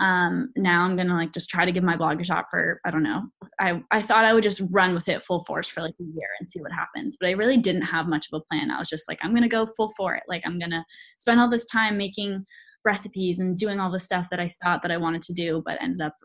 [0.00, 2.90] um now i'm gonna like just try to give my blog a shot for i
[2.90, 3.22] don't know
[3.60, 6.28] i i thought i would just run with it full force for like a year
[6.38, 8.70] and see what happens but i really didn't have much of a plan.
[8.70, 10.22] I was just like i'm gonna go full for it.
[10.28, 10.84] Like i'm gonna
[11.18, 12.44] spend all this time making
[12.84, 15.80] recipes and doing all the stuff that i thought that i wanted to do but
[15.80, 16.16] ended up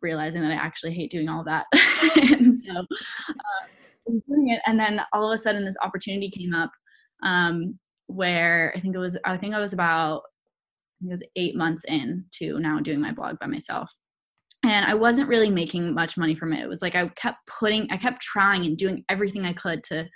[0.00, 1.66] realizing that i actually hate doing all that.
[2.16, 6.70] And so uh, doing it and then all of a sudden this opportunity came up
[7.22, 10.22] um where i think it was i think i was about
[11.02, 13.92] it was eight months in to now doing my blog by myself.
[14.64, 16.62] And i wasn't really making much money from it.
[16.62, 20.06] It was like i kept putting i kept trying and doing everything i could to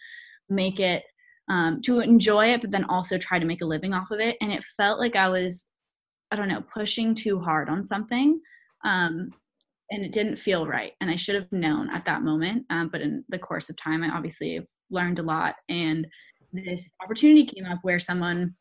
[0.49, 1.05] make it
[1.49, 4.37] um, to enjoy it but then also try to make a living off of it.
[4.41, 5.67] And it felt like i was
[6.31, 8.41] i don't know pushing too hard on something
[8.85, 9.31] um,
[9.93, 10.93] and it didn't feel right.
[11.01, 14.03] And i should have known at that moment um, but in the course of time
[14.03, 15.55] i obviously learned a lot.
[15.69, 16.07] And
[16.53, 18.55] this opportunity came up where someone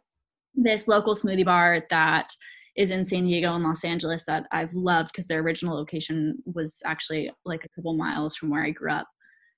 [0.64, 2.32] this local smoothie bar that
[2.76, 6.82] is in San Diego and Los Angeles that I've loved because their original location was
[6.86, 9.08] actually like a couple miles from where I grew up.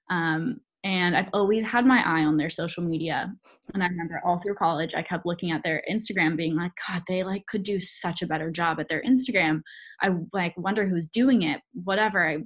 [0.09, 3.31] Um, and I've always had my eye on their social media.
[3.73, 7.03] And I remember all through college, I kept looking at their Instagram, being like, God,
[7.07, 9.61] they like could do such a better job at their Instagram.
[10.01, 11.61] I like wonder who's doing it.
[11.83, 12.27] Whatever.
[12.27, 12.39] I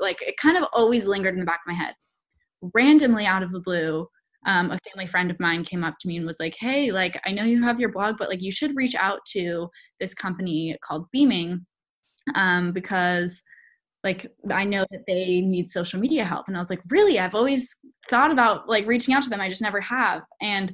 [0.00, 1.94] like it kind of always lingered in the back of my head.
[2.72, 4.06] Randomly out of the blue,
[4.46, 7.20] um, a family friend of mine came up to me and was like, "Hey, like
[7.26, 9.68] I know you have your blog, but like you should reach out to
[10.00, 11.66] this company called Beaming
[12.34, 13.42] um, because."
[14.04, 16.46] like i know that they need social media help.
[16.46, 17.18] And i was like really?
[17.18, 17.74] I've always
[18.10, 19.40] thought about like reaching out to them.
[19.40, 20.22] I just never have.
[20.40, 20.72] And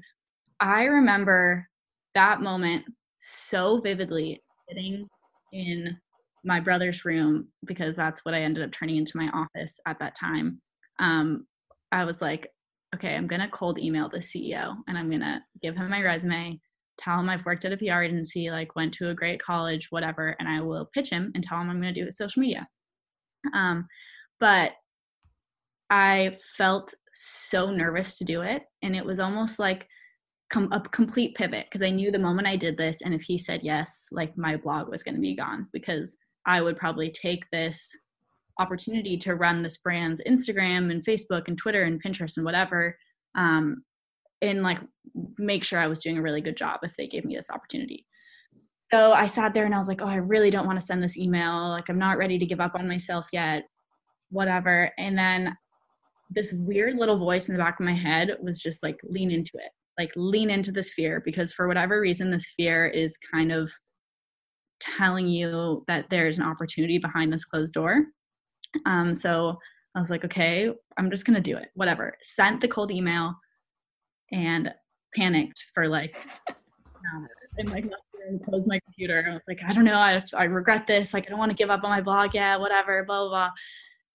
[0.61, 1.66] i remember
[2.14, 2.85] that moment
[3.20, 5.06] so vividly sitting
[5.52, 5.96] in
[6.44, 10.16] my brother's room because that's what i ended up turning into my office at that
[10.18, 10.61] time.
[10.98, 11.46] Um,
[11.92, 12.48] I was like,
[12.94, 16.03] okay, I'm going to cold email the CEO and I'm going to give him my
[16.03, 16.59] resume,
[16.98, 20.37] tell him I've worked at a PR agency, like went to a great college, whatever,
[20.38, 22.66] and I will pitch him and tell him I'm going to do his social media.
[23.55, 23.87] Um,
[24.38, 24.72] but
[25.90, 28.62] I felt so nervous to do it.
[28.83, 29.88] And it was almost like
[30.50, 33.38] com- a complete pivot because I knew the moment I did this, and if he
[33.38, 37.44] said yes, like my blog was going to be gone because I would probably take
[37.50, 37.90] this
[38.61, 42.96] opportunity to run this brand's Instagram and Facebook and Twitter and Pinterest and whatever,
[43.35, 43.83] um,
[44.42, 44.79] and like
[45.38, 48.07] make sure I was doing a really good job if they gave me this opportunity.
[48.92, 51.03] So I sat there and I was like, oh, I really don't want to send
[51.03, 51.68] this email.
[51.68, 53.64] Like, I'm not ready to give up on myself yet,
[54.31, 54.90] whatever.
[54.99, 55.57] And then
[56.29, 59.53] this weird little voice in the back of my head was just like, lean into
[59.55, 63.70] it, like, lean into this fear because for whatever reason, this fear is kind of
[64.81, 68.07] telling you that there's an opportunity behind this closed door.
[68.87, 69.59] Um, so
[69.94, 71.70] I was like, okay, I'm just gonna do it.
[71.74, 72.16] Whatever.
[72.22, 73.35] Sent the cold email
[74.33, 74.72] and
[75.14, 76.16] panicked for like
[77.59, 77.90] and like
[78.28, 79.26] and closed my computer.
[79.28, 81.14] I was like, I don't know, I, I regret this.
[81.14, 83.50] Like, I don't want to give up on my blog yet, whatever, blah, blah, blah.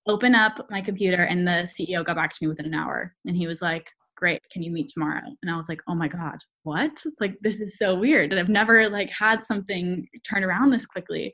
[0.08, 3.14] Open up my computer, and the CEO got back to me within an hour.
[3.26, 5.24] And he was like, Great, can you meet tomorrow?
[5.42, 7.04] And I was like, Oh my God, what?
[7.20, 8.32] Like, this is so weird.
[8.32, 11.34] And I've never like had something turn around this quickly.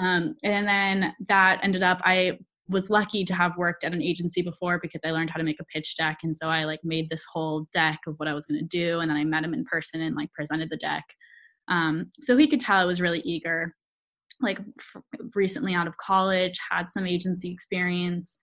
[0.00, 4.42] Um, and then that ended up, I was lucky to have worked at an agency
[4.42, 6.18] before because I learned how to make a pitch deck.
[6.22, 9.00] And so I like made this whole deck of what I was going to do.
[9.00, 11.04] And then I met him in person and like presented the deck.
[11.68, 13.74] Um, so he could tell I was really eager.
[14.40, 15.02] Like f-
[15.34, 18.40] recently out of college, had some agency experience,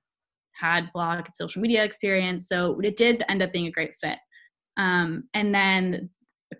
[0.53, 2.47] had blog and social media experience.
[2.47, 4.17] So it did end up being a great fit.
[4.77, 6.09] Um, and then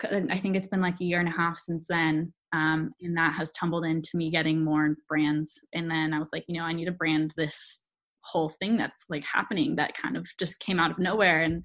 [0.03, 2.33] I think it's been like a year and a half since then.
[2.53, 5.59] Um, and that has tumbled into me getting more brands.
[5.73, 7.83] And then I was like, you know, I need to brand this
[8.23, 11.63] whole thing that's like happening that kind of just came out of nowhere and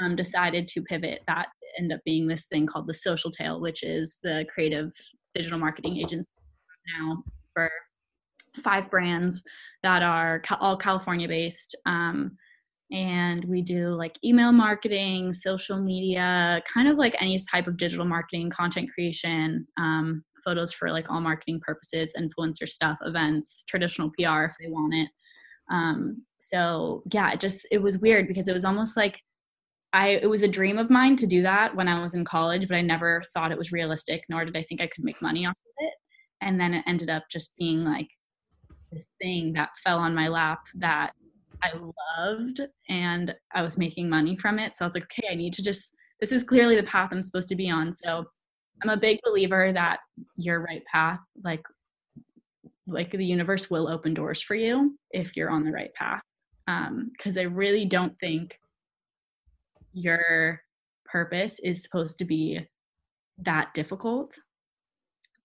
[0.00, 1.22] um, decided to pivot.
[1.26, 4.90] That end up being this thing called the Social Tail, which is the creative
[5.34, 6.28] digital marketing agency
[6.98, 7.22] now
[7.54, 7.70] for
[8.62, 9.42] five brands
[9.82, 11.76] that are all California based.
[11.86, 12.36] Um,
[12.90, 18.06] and we do like email marketing, social media, kind of like any type of digital
[18.06, 24.44] marketing, content creation, um, photos for like all marketing purposes, influencer stuff, events, traditional PR
[24.44, 25.08] if they want it.
[25.70, 29.20] Um, so yeah, it just it was weird because it was almost like
[29.92, 32.68] I it was a dream of mine to do that when I was in college,
[32.68, 35.46] but I never thought it was realistic, nor did I think I could make money
[35.46, 35.94] off of it.
[36.40, 38.08] And then it ended up just being like
[38.92, 41.12] this thing that fell on my lap that
[41.62, 41.72] I
[42.18, 44.76] loved and I was making money from it.
[44.76, 47.22] So I was like, okay, I need to just this is clearly the path I'm
[47.22, 47.92] supposed to be on.
[47.92, 48.24] So
[48.82, 50.00] I'm a big believer that
[50.36, 51.62] your right path, like
[52.86, 56.22] like the universe will open doors for you if you're on the right path.
[56.66, 58.58] Because um, I really don't think
[59.92, 60.60] your
[61.04, 62.66] purpose is supposed to be
[63.38, 64.38] that difficult.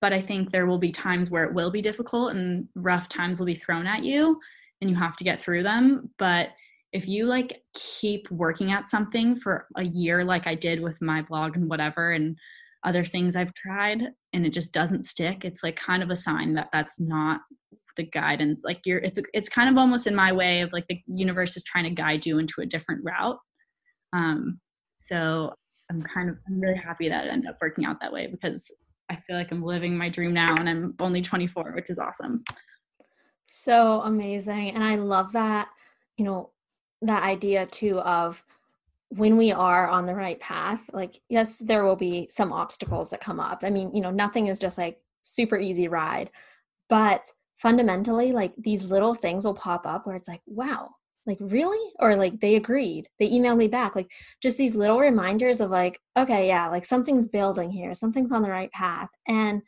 [0.01, 3.39] But I think there will be times where it will be difficult and rough times
[3.39, 4.39] will be thrown at you
[4.83, 6.11] and you have to get through them.
[6.19, 6.49] But
[6.91, 11.23] if you like keep working at something for a year, like I did with my
[11.23, 12.37] blog and whatever, and
[12.85, 16.53] other things I've tried, and it just doesn't stick, it's like kind of a sign
[16.53, 17.41] that that's not
[17.97, 18.61] the guidance.
[18.63, 21.63] Like you're, it's it's kind of almost in my way of like the universe is
[21.63, 23.39] trying to guide you into a different route
[24.13, 24.59] um,
[24.97, 25.53] so
[25.91, 28.71] I'm kind of I'm really happy that it ended up working out that way because
[29.09, 32.43] I feel like I'm living my dream now and I'm only 24, which is awesome.
[33.47, 34.71] So amazing.
[34.71, 35.69] And I love that,
[36.17, 36.51] you know,
[37.01, 38.43] that idea too of
[39.09, 43.21] when we are on the right path, like, yes, there will be some obstacles that
[43.21, 43.59] come up.
[43.63, 46.31] I mean, you know, nothing is just like super easy ride,
[46.89, 50.89] but fundamentally, like these little things will pop up where it's like, wow,
[51.25, 55.61] like really or like they agreed they emailed me back like just these little reminders
[55.61, 59.61] of like okay yeah like something's building here something's on the right path and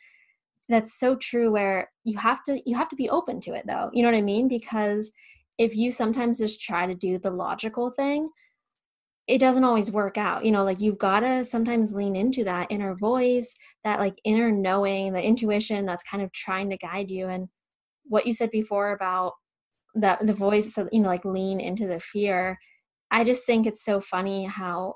[0.70, 3.90] that's so true where you have to you have to be open to it though
[3.94, 4.48] you know what i mean?
[4.48, 5.12] Because
[5.58, 8.30] if you sometimes just try to do the logical thing
[9.28, 12.68] it doesn't always work out you know like you've got to sometimes lean into that
[12.70, 17.28] inner voice that like inner knowing the intuition that's kind of trying to guide you.
[17.28, 17.48] And
[18.08, 19.34] what you said before about
[19.96, 22.58] that the voice you know like lean into the fear
[23.12, 24.96] i just think it's so funny how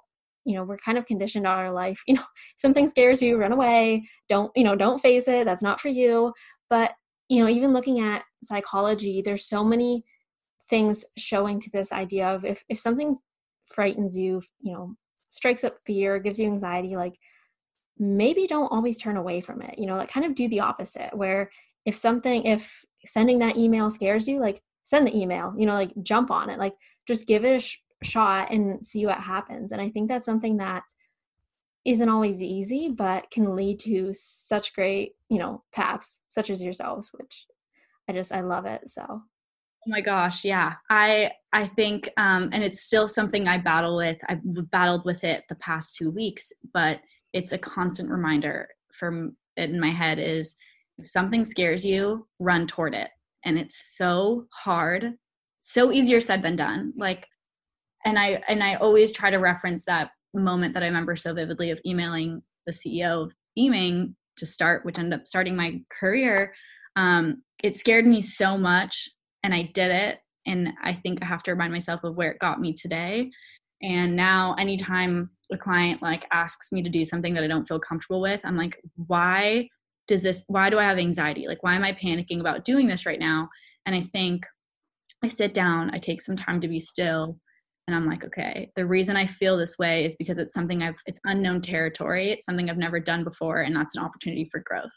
[0.49, 2.23] you know we're kind of conditioned all our life you know
[2.57, 6.33] something scares you run away don't you know don't face it that's not for you.
[6.69, 6.91] But
[7.29, 10.03] you know even looking at psychology there's so many
[10.69, 13.17] things showing to this idea of if if something
[13.71, 14.95] frightens you you know
[15.29, 17.13] strikes up fear gives you anxiety like
[17.97, 21.15] maybe don't always turn away from it you know like kind of do the opposite
[21.15, 21.51] where
[21.85, 25.91] if something if sending that email scares you like send the email you know like
[26.01, 26.73] jump on it like
[27.07, 29.71] just give it a, sh- shot and see what happens.
[29.71, 30.83] And I think that's something that
[31.85, 37.09] isn't always easy, but can lead to such great, you know, paths such as yourselves,
[37.13, 37.45] which
[38.09, 38.89] I just I love it.
[38.89, 39.23] So
[39.87, 40.73] Oh my gosh, yeah.
[40.89, 44.17] I I think um and it's still something I battle with.
[44.27, 44.41] I've
[44.71, 46.99] battled with it the past 2 weeks, but
[47.33, 50.57] it's a constant reminder from in my head is
[50.97, 53.09] if something scares you, run toward it.
[53.45, 55.13] And it's so hard,
[55.61, 56.93] so easier said than done.
[56.97, 57.25] Like
[58.05, 61.71] and I and I always try to reference that moment that I remember so vividly
[61.71, 66.53] of emailing the CEO of Beaming to start, which ended up starting my career.
[66.95, 69.09] Um, it scared me so much,
[69.43, 70.19] and I did it.
[70.45, 73.29] And I think I have to remind myself of where it got me today.
[73.81, 77.79] And now, anytime a client like asks me to do something that I don't feel
[77.79, 79.67] comfortable with, I'm like, why
[80.07, 80.43] does this?
[80.47, 81.47] Why do I have anxiety?
[81.47, 83.49] Like, why am I panicking about doing this right now?
[83.85, 84.45] And I think
[85.23, 87.39] I sit down, I take some time to be still,
[87.89, 90.99] and i'm like okay the reason i feel this way is because it's something i've
[91.07, 92.29] it's unknown territory.
[92.29, 94.91] It's something i've never done before and that's an opportunity for growth.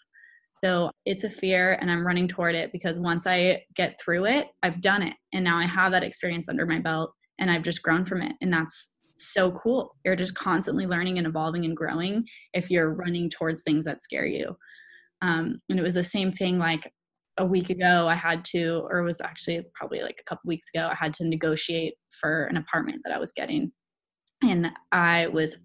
[0.63, 4.49] So it's a fear and i'm running toward it because once i get through it
[4.63, 5.15] i've done it.
[5.33, 8.35] And now i have that experience under my belt and i've just grown from it.
[8.43, 9.97] And that's so cool.
[10.05, 14.27] You're just constantly learning and evolving and growing if you're running towards things that scare
[14.27, 14.57] you.
[15.23, 16.93] Um, and it was the same thing like
[17.39, 20.89] a week ago i had to or was actually probably like a couple weeks ago
[20.91, 23.73] i had to negotiate for an apartment that i was getting.
[24.43, 25.57] And i was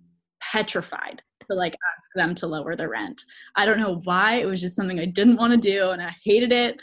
[0.42, 3.22] petrified to like ask them to lower the rent.
[3.56, 6.14] I don't know why it was just something i didn't want to do and i
[6.24, 6.78] hated it.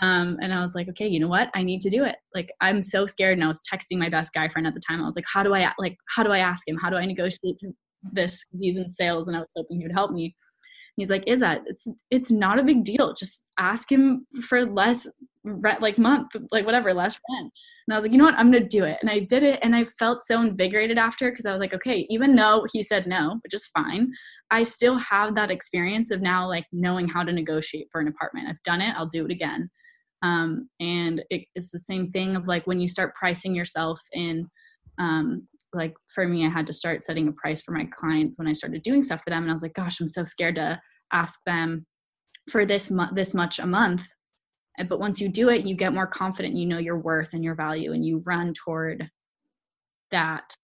[0.00, 1.50] Um, and i was like okay you know what?
[1.54, 2.16] I need to do it.
[2.34, 5.00] Like i'm so scared and i was texting my best guy friend at the time.
[5.00, 6.76] I was like how do i like how do i ask him?
[6.76, 7.56] How do i negotiate
[8.12, 9.28] this he's in sales?
[9.28, 10.34] And i was hoping he would help me
[10.98, 13.14] he's like is that it's it's not a big deal.
[13.14, 15.08] Just ask him for less
[15.44, 17.52] rent like month like whatever less rent.
[17.86, 18.34] And i was like you know what?
[18.34, 18.98] I'm gonna do it.
[19.00, 22.06] And i did it and i felt so invigorated after because i was like okay
[22.10, 24.12] even though he said no which is fine
[24.50, 28.48] i still have that experience of now like knowing how to negotiate for an apartment.
[28.48, 28.94] I've done it.
[28.96, 29.70] I'll do it again.
[30.22, 34.48] Um, and it, it's the same thing of like when you start pricing yourself in
[34.98, 38.48] um, like for me i had to start setting a price for my clients when
[38.48, 40.80] i started doing stuff for them and i was like gosh i'm so scared to
[41.12, 41.84] ask them
[42.48, 44.02] for this mu- this much a month.
[44.88, 47.56] But once you do it you get more confident you know your worth and your
[47.56, 49.10] value and you run toward
[50.12, 50.54] that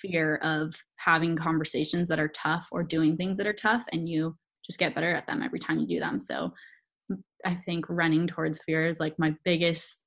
[0.00, 4.34] fear of having conversations that are tough or doing things that are tough and you
[4.64, 6.20] just get better at them every time you do them.
[6.20, 6.52] So
[7.44, 10.06] i think running towards fear is like my biggest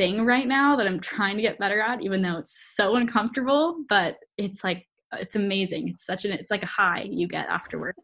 [0.00, 3.84] thing right now that I'm trying to get better at, even though it's so uncomfortable,
[3.90, 5.88] but it's like, it's amazing.
[5.88, 7.94] It's such an, it's like a high you get afterward.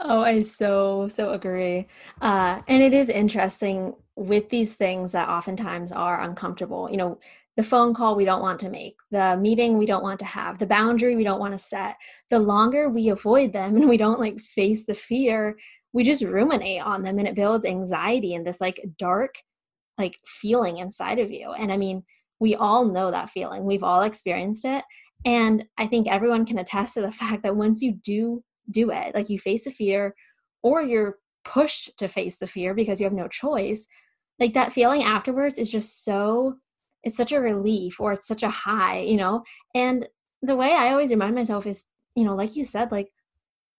[0.00, 1.86] Oh, I so, so agree.
[2.22, 6.88] Uh, and it is interesting with these things that oftentimes are uncomfortable.
[6.90, 7.18] You know,
[7.58, 10.58] the phone call we don't want to make, the meeting we don't want to have,
[10.58, 11.96] the boundary we don't want to set.
[12.30, 15.58] The longer we avoid them and we don't like face the fear,
[15.92, 19.34] we just ruminate on them and it builds anxiety and this like dark
[19.98, 21.52] like feeling inside of you.
[21.52, 22.04] And I mean,
[22.40, 23.64] we all know that feeling.
[23.64, 24.84] We've all experienced it.
[25.24, 29.14] And I think everyone can attest to the fact that once you do do it,
[29.14, 30.14] like you face a fear
[30.62, 33.86] or you're pushed to face the fear because you have no choice,
[34.38, 36.56] like that feeling afterwards is just so
[37.04, 39.42] it's such a relief or it's such a high, you know?
[39.74, 40.08] And
[40.42, 43.08] the way I always remind myself is, you know, like you said, like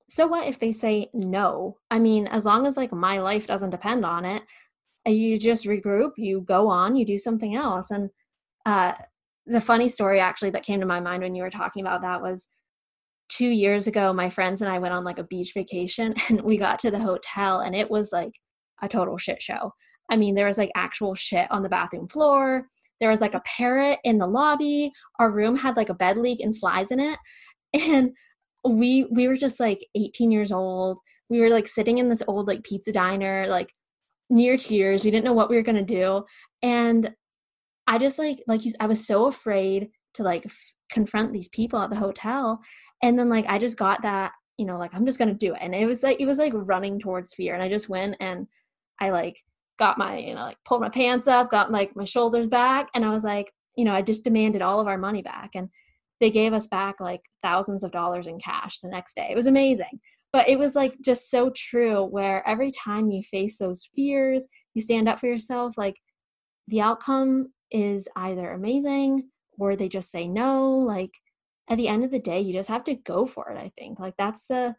[0.10, 1.78] so what if they say no?
[1.92, 4.42] I mean, as long as like my life doesn't depend on it,
[5.16, 7.92] you just regroup, you go on, you do something else.
[7.92, 8.10] And
[8.66, 8.94] uh,
[9.46, 12.22] the funny story actually that came to my mind when you were talking about that
[12.22, 12.50] was
[13.30, 16.58] two years ago, my friends and I went on like a beach vacation and we
[16.58, 18.32] got to the hotel and it was like
[18.82, 19.72] a total shit show.
[20.12, 22.68] I mean, there was like actual shit on the bathroom floor.
[23.00, 24.92] There was like a parrot in the lobby.
[25.20, 27.18] Our room had like a bed leak and flies in it.
[27.74, 28.14] And
[28.66, 31.00] we we were just like 18 years old.
[31.30, 33.70] We were like sitting in this old like pizza diner, like
[34.30, 35.04] near tears.
[35.04, 36.24] We didn't know what we were going to do.
[36.62, 37.14] And
[37.88, 41.80] I just like, like you, I was so afraid to like f- confront these people
[41.80, 42.60] at the hotel.
[43.02, 45.54] And then like, I just got that, you know, like, I'm just going to do
[45.54, 45.60] it.
[45.62, 47.54] And it was like, it was like running towards fear.
[47.54, 48.48] And I just went and
[49.00, 49.38] I like
[49.80, 52.90] got my, you know, like pulled my pants up, got like my shoulders back.
[52.94, 55.52] And I was like, you know, I just demanded all of our money back.
[55.56, 55.70] And
[56.20, 59.30] they gave us back like thousands of dollars in cash the next day.
[59.32, 60.00] It was amazing
[60.32, 64.82] but it was like just so true where every time you face those fears you
[64.82, 65.96] stand up for yourself like
[66.68, 71.12] the outcome is either amazing or they just say no like
[71.70, 74.00] at the end of the day you just have to go for it i think.
[74.00, 74.76] Like that's the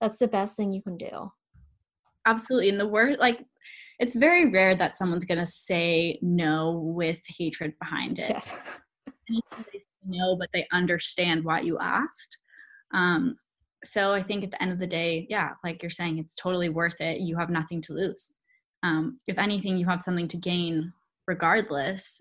[0.00, 1.30] that's the best thing you can do.
[2.26, 3.44] Absolutely and the word like
[3.98, 8.30] it's very rare that someone's going to say no with hatred behind it.
[8.30, 8.56] Yes.
[9.28, 12.36] They say no, but they understand why you asked.
[12.92, 13.36] Um,
[13.84, 16.68] so I think at the end of the day, yeah, like you're saying, it's totally
[16.68, 17.20] worth it.
[17.20, 18.32] You have nothing to lose.
[18.82, 20.92] Um, if anything, you have something to gain
[21.26, 22.20] regardless,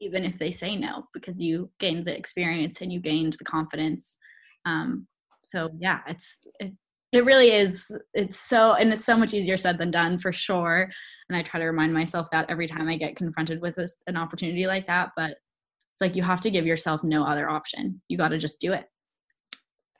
[0.00, 4.16] even if they say no, because you gained the experience and you gained the confidence.
[4.64, 5.06] Um,
[5.44, 6.72] so yeah, it's it,
[7.12, 7.90] it really is.
[8.14, 10.90] It's so and it's so much easier said than done for sure.
[11.28, 14.66] And I try to remind myself that every time I get confronted with an opportunity
[14.66, 15.10] like that.
[15.16, 18.00] But it's like you have to give yourself no other option.
[18.08, 18.86] You got to just do it.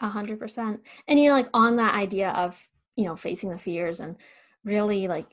[0.01, 0.81] A hundred percent.
[1.09, 4.17] And you're like on that idea of, you know, facing the fears and
[4.65, 5.27] really like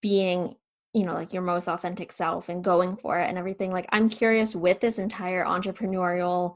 [0.00, 0.56] being,
[0.92, 3.70] you know, like your most authentic self and going for it and everything.
[3.70, 6.54] Like I'm curious with this entire entrepreneurial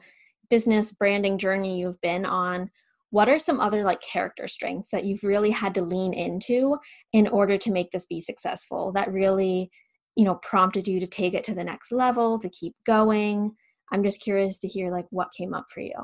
[0.51, 2.71] business branding journey you've been on,
[3.11, 6.77] what are some other like character strengths that you've really had to lean into
[7.13, 9.71] in order to make this be successful that really,
[10.17, 13.53] you know, prompted you to take it to the next level, to keep going?
[13.93, 15.95] I'm just curious to hear like what came up for you.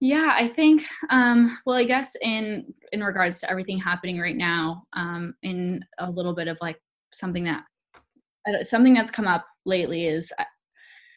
[0.00, 0.82] Yeah, I think.
[1.10, 6.10] Um, well, I guess in in regards to everything happening right now, um, in a
[6.10, 6.76] little bit of like
[7.12, 7.64] something that
[8.62, 10.44] something that's come up lately is uh,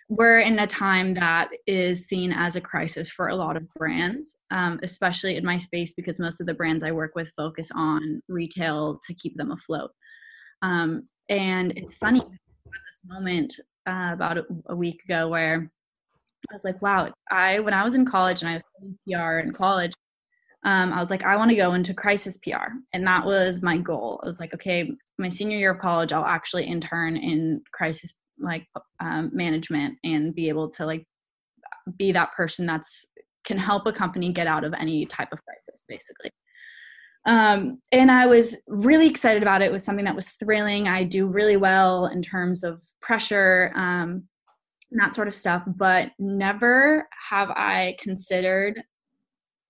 [0.10, 4.38] we're in a time that is seen as a crisis for a lot of brands,
[4.50, 8.22] um, especially in my space because most of the brands I work with focus on
[8.28, 9.92] retail to keep them afloat.
[10.64, 13.54] Um, and it's funny at this moment
[13.88, 15.72] uh, about a, a week ago where
[16.52, 19.40] I was like, wow, I when I was in college and I was studying PR
[19.40, 19.94] in college,
[20.66, 23.78] um, I was like, I want to go into crisis PR, and that was my
[23.78, 24.20] goal.
[24.24, 28.66] I was like, okay, my senior year of college, I'll actually intern in crisis like
[29.00, 31.06] um, management and be able to like
[31.98, 33.06] be that person that's
[33.46, 36.30] can help a company get out of any type of crisis, basically.
[37.26, 39.66] Um, and I was really excited about it.
[39.66, 40.88] It was something that was thrilling.
[40.88, 43.72] I do really well in terms of pressure.
[43.76, 44.24] Um,
[44.92, 45.64] that sort of stuff.
[45.68, 48.82] But never have I considered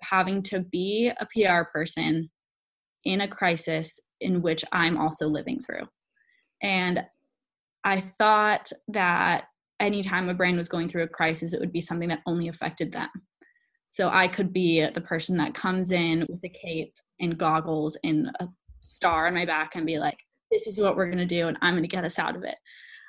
[0.02, 2.30] having to be a PR person
[3.04, 5.88] in a crisis in which I'm also living through.
[6.62, 7.04] And
[7.84, 9.46] I thought that
[9.80, 12.92] anytime a brand was going through a crisis, it would be something that only affected
[12.92, 13.10] them.
[13.90, 18.30] So I could be the person that comes in with a cape and goggles and
[18.40, 18.48] a
[18.82, 20.18] star on my back and be like,
[20.52, 22.44] this is what we're going to do, and I'm going to get us out of
[22.44, 22.56] it.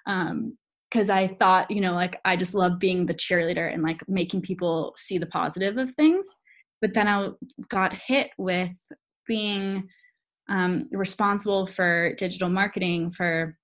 [0.06, 0.56] Um,
[0.91, 4.43] because I thought, you know, like I just love being the cheerleader and like making
[4.43, 6.26] people see the positive of things.
[6.80, 7.28] But then I
[7.68, 8.72] got hit with
[9.26, 9.88] being
[10.49, 13.57] um, responsible for digital marketing for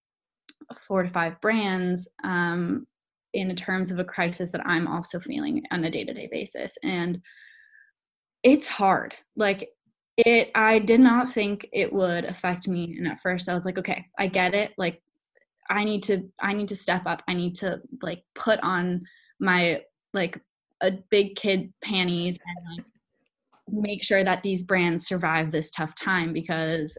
[0.86, 2.86] four to five brands um,
[3.34, 6.78] in terms of a crisis that I'm also feeling on a day to day basis.
[6.84, 7.20] And
[8.42, 9.14] it's hard.
[9.34, 9.68] Like,
[10.16, 12.94] it, I did not think it would affect me.
[12.96, 14.72] And at first, I was like, okay, I get it.
[14.78, 15.02] Like,
[15.70, 17.22] I need to I need to step up.
[17.28, 19.02] I need to like put on
[19.40, 19.82] my
[20.14, 20.40] like
[20.82, 22.86] a big kid panties and like
[23.68, 26.96] make sure that these brands survive this tough time because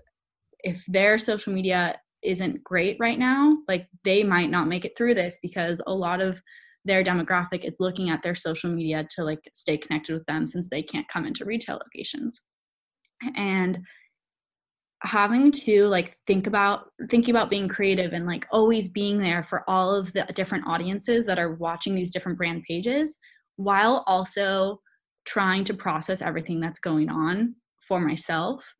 [0.59, 5.13] if their social media isn't great right now, like they might not make it through
[5.13, 6.41] this because a lot of
[6.83, 10.69] their demographic is looking at their social media to like stay connected with them since
[10.69, 12.41] they can't come into retail locations.
[13.35, 13.79] And
[15.03, 19.63] having to like think about thinking about being creative and like always being there for
[19.69, 23.19] all of the different audiences that are watching these different brand pages
[23.57, 24.81] while also
[25.25, 28.75] trying to process everything that's going on for myself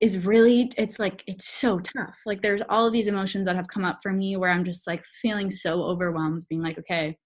[0.00, 2.20] is really it's like it's so tough.
[2.24, 4.86] Like there's all of these emotions that have come up for me where i'm just
[4.86, 7.16] like feeling so overwhelmed being like okay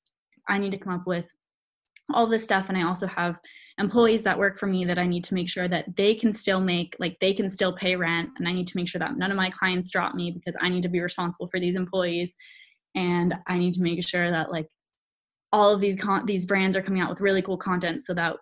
[0.49, 1.29] i need to come up with
[2.13, 3.39] all this stuff and i also have
[3.79, 6.61] employees that work for me that I need to make sure that they can still
[6.61, 9.31] make like they can still pay rent and I need to make sure that none
[9.31, 12.37] of my clients drop me because I need to be responsible for these employees.
[12.95, 14.69] And I need to make sure that like
[15.53, 18.37] all of these con- these brands are coming out with really cool content so that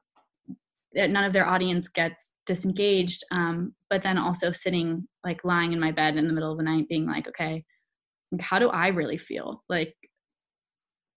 [0.94, 5.80] that none of their audience gets disengaged um, but then also sitting like lying in
[5.80, 7.64] my bed in the middle of the night being like okay
[8.40, 9.62] how do I really feel?
[9.68, 9.94] Like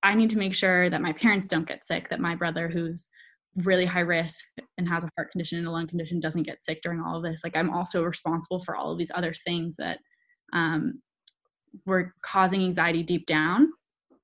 [0.04, 3.10] I need to make sure that my parents don't get sick, that my brother, who's
[3.58, 4.46] really high risk
[4.78, 7.24] and has a heart condition and a lung condition doesn't get sick during all of
[7.24, 10.00] this like i'm also responsible for all of these other things that
[10.54, 11.02] um,
[11.86, 13.70] were causing anxiety deep down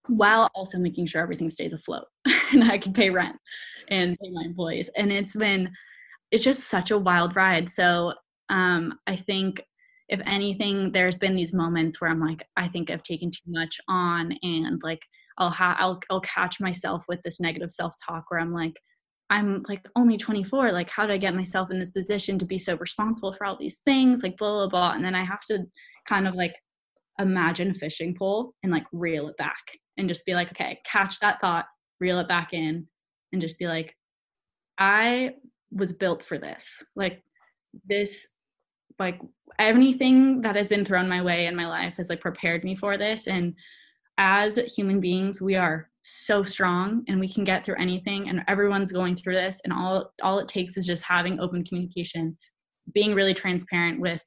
[0.08, 2.06] while also making sure everything stays afloat
[2.52, 3.38] and i can pay rent
[3.92, 4.90] and pay my employees.
[4.98, 5.70] And it's been
[6.32, 7.70] it's just such a wild ride.
[7.70, 8.14] So
[8.50, 9.62] um, i think
[10.10, 13.80] if anything there's been these moments where i'm like i think i've taken too much
[13.88, 15.00] on and like
[15.38, 18.74] i'll ha- I'll, I'll catch myself with this negative self-talk where i'm like
[19.32, 20.74] I'm like only 24.
[20.74, 23.58] Like, how did I get myself in this position to be so responsible for all
[23.58, 24.24] these things?
[24.24, 24.92] Like, blah, blah, blah.
[24.92, 25.64] And then I have to
[26.06, 26.54] kind of like
[27.18, 31.20] imagine a fishing pole and like reel it back and just be like, okay, catch
[31.20, 31.66] that thought,
[32.00, 32.88] reel it back in,
[33.32, 33.96] and just be like,
[34.78, 35.32] I
[35.72, 36.84] was built for this.
[36.96, 37.24] Like,
[37.88, 38.28] this,
[39.00, 39.20] like,
[39.60, 42.98] anything that has been thrown my way in my life has like prepared me for
[42.98, 43.28] this.
[43.28, 43.56] And
[44.18, 48.91] as human beings, we are so strong and we can get through anything and everyone's
[48.91, 52.36] going through this and all all it takes is just having open communication
[52.93, 54.24] being really transparent with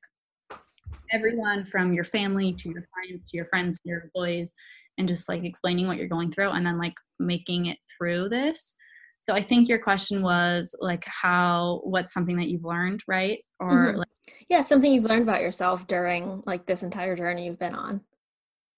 [1.12, 4.54] everyone from your family to your clients to your friends to your employees
[4.98, 8.74] and just like explaining what you're going through and then like making it through this
[9.20, 13.92] so i think your question was like how what's something that you've learned right or
[13.94, 13.96] Mhm.
[13.98, 14.08] like
[14.48, 18.00] Yeah, something you've learned about yourself during like this entire journey you've been on.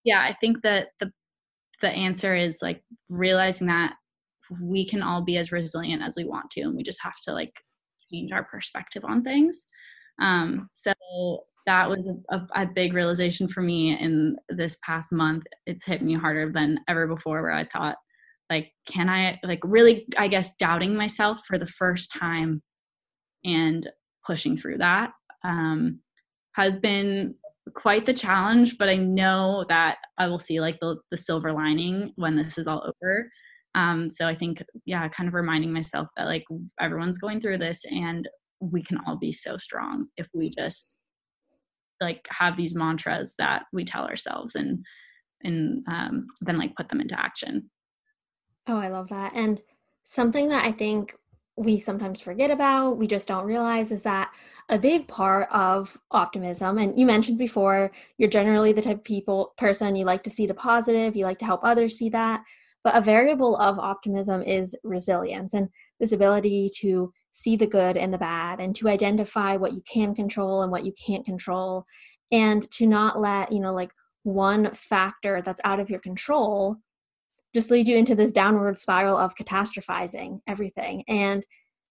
[0.04, 1.12] yeah i think that the
[1.80, 3.94] the answer is like realizing that
[4.62, 7.32] we can all be as resilient as we want to and we just have to
[7.32, 7.60] like
[8.10, 9.64] change our perspective on things.
[10.20, 10.92] Um so
[11.66, 15.44] that was a, a, a big realization for me in this past month.
[15.66, 17.96] It's hit me harder than ever before where i thought
[18.50, 22.62] like can i like really i guess doubting myself for the first time
[23.44, 23.88] and
[24.24, 25.12] pushing through that
[25.44, 26.00] um
[26.52, 27.34] has been
[27.74, 32.12] quite the challenge but i know that i will see like the, the silver lining
[32.16, 33.28] when this is all over
[33.74, 36.44] um so i think yeah kind of reminding myself that like
[36.80, 38.28] everyone's going through this and
[38.60, 40.96] we can all be so strong if we just
[42.00, 44.84] like have these mantras that we tell ourselves and
[45.42, 47.68] and um, then like put them into action
[48.68, 49.32] Oh, I love that.
[49.34, 49.60] And
[50.04, 51.14] something that I think
[51.56, 54.30] we sometimes forget about, we just don't realize is that
[54.68, 59.54] a big part of optimism, and you mentioned before, you're generally the type of people
[59.56, 62.42] person you like to see the positive, you like to help others see that.
[62.84, 68.12] But a variable of optimism is resilience and this ability to see the good and
[68.12, 71.84] the bad and to identify what you can control and what you can't control
[72.32, 73.90] and to not let, you know, like
[74.22, 76.76] one factor that's out of your control
[77.56, 81.02] just lead you into this downward spiral of catastrophizing everything.
[81.08, 81.42] And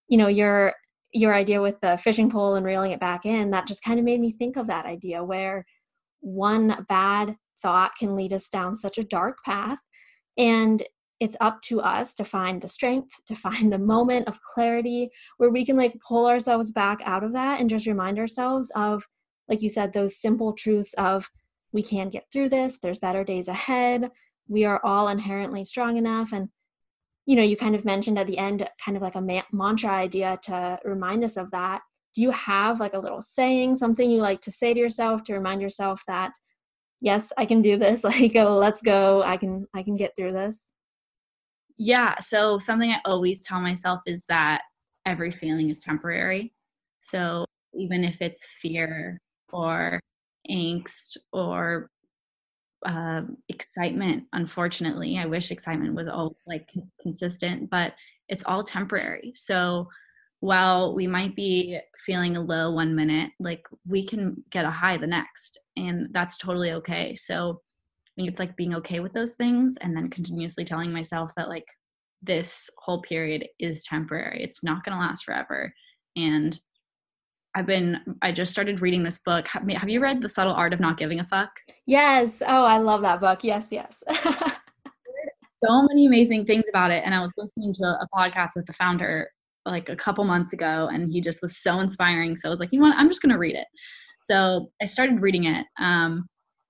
[0.07, 0.73] you know your
[1.11, 4.05] your idea with the fishing pole and reeling it back in that just kind of
[4.05, 5.65] made me think of that idea where
[6.19, 9.79] one bad thought can lead us down such a dark path.
[10.37, 10.83] And
[11.19, 15.49] it's up to us to find the strength to find the moment of clarity where
[15.49, 19.03] we can like pull ourselves back out of that and just remind ourselves of
[19.49, 21.27] like you said those simple truths of
[21.71, 22.77] we can get through this.
[22.81, 24.11] There's better days ahead
[24.47, 26.31] we are all inherently strong enough.
[26.33, 26.49] And
[27.25, 29.89] you know you kind of mentioned at the end kind of like a ma- mantra
[29.91, 31.81] idea to remind us of that.
[32.13, 35.33] Do you have like a little saying something you like to say to yourself to
[35.33, 36.33] remind yourself that
[37.01, 38.03] yes i can do this.
[38.03, 39.23] Like oh, let's go.
[39.23, 40.73] I can i can get through this
[41.77, 42.17] yeah.
[42.19, 44.61] So something i always tell myself is that
[45.05, 46.53] every feeling is temporary.
[47.01, 49.19] So even if it's fear
[49.51, 49.99] or
[50.49, 51.89] angst or
[52.85, 55.17] uh, excitement unfortunately.
[55.17, 56.69] I wish excitement was all like
[57.01, 57.93] consistent but
[58.27, 59.33] it's all temporary.
[59.35, 59.89] So
[60.39, 64.97] while we might be feeling a low one minute like we can get a high
[64.97, 67.15] the next and that's totally okay.
[67.15, 67.61] So
[68.07, 71.49] i think it's like being okay with those things and then continuously telling myself that
[71.49, 71.67] like
[72.21, 74.43] this whole period is temporary.
[74.43, 75.73] It's not going to last forever
[76.15, 76.57] and
[77.55, 79.47] I've been I just started reading this book.
[79.47, 81.51] Have, have you read The Subtle Art of Not Giving a Fuck?
[81.87, 84.03] yes oh i love that book yes yes
[85.65, 88.73] So many amazing things about it and I was listening to a podcast with the
[88.73, 89.29] founder
[89.65, 92.35] like a couple months ago and he just was so inspiring.
[92.35, 93.65] So I was like, you know what, I'm just going to read it.
[94.29, 95.65] So I started reading it.
[95.79, 96.27] Um,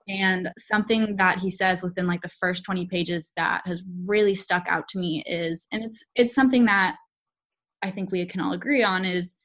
[0.07, 4.63] and something that he says within like the first 20 pages that has really stuck
[4.69, 6.95] out to me is and it's it's something that
[7.81, 9.35] I think we can all agree on is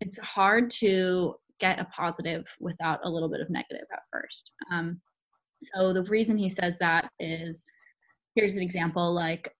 [0.00, 4.52] it's hard to get a positive without a little bit of negative at first.
[4.72, 5.00] Um,
[5.62, 7.64] so the reason he says that is
[8.34, 9.52] here's an example like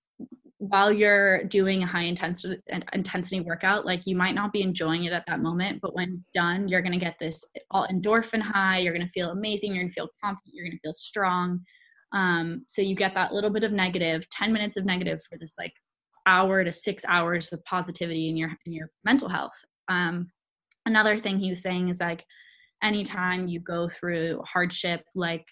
[0.58, 2.60] while you're doing a high intensity
[2.92, 6.28] intensity workout like you might not be enjoying it at that moment but when it's
[6.34, 9.82] done you're going to get this all endorphin high you're going to feel amazing you're
[9.82, 11.60] going to feel confident you're going to feel strong
[12.12, 15.54] um, so you get that little bit of negative 10 minutes of negative for this
[15.58, 15.72] like
[16.26, 20.30] hour to six hours of positivity in your in your mental health um,
[20.86, 22.24] another thing he was saying is like
[22.82, 25.46] anytime you go through hardship like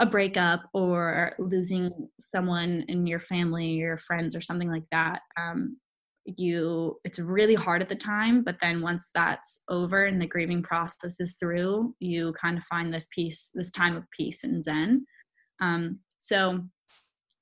[0.00, 5.76] a breakup or losing someone in your family or friends or something like that um,
[6.24, 10.62] you it's really hard at the time but then once that's over and the grieving
[10.62, 15.04] process is through you kind of find this peace this time of peace and zen.
[15.60, 16.64] Um, so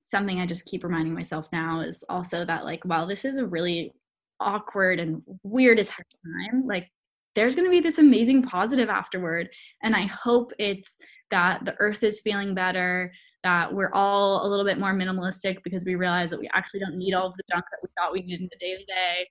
[0.03, 3.47] something i just keep reminding myself now is also that like while this is a
[3.47, 3.95] really
[4.43, 6.89] awkward and weird as heck time like
[7.35, 9.49] there's going to be this amazing positive afterward.
[9.83, 10.97] And i hope it's
[11.31, 13.13] that the earth is feeling better
[13.43, 16.97] that we're all a little bit more minimalistic because we realize that we actually don't
[16.97, 19.27] need all of the junk that we thought we needed in the day to day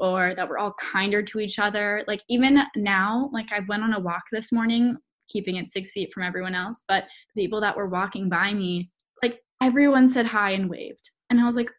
[0.00, 2.02] or that we're all kinder to each other.
[2.06, 4.96] Like even now like i went on a walk this morning
[5.28, 7.04] keeping it six feet from everyone else but
[7.34, 8.90] the people that were walking by me
[9.22, 11.10] like everyone said hi and waved.
[11.30, 11.70] And i was like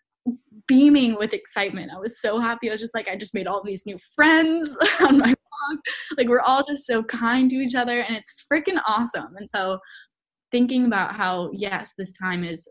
[0.67, 1.91] beaming with excitement.
[1.95, 2.69] I was so happy.
[2.69, 5.79] I was just like i just made all these new friends on my walk
[6.17, 9.35] like we're all just so kind to each other and it's freaking awesome.
[9.37, 9.79] And so
[10.51, 12.67] thinking about how yes this time is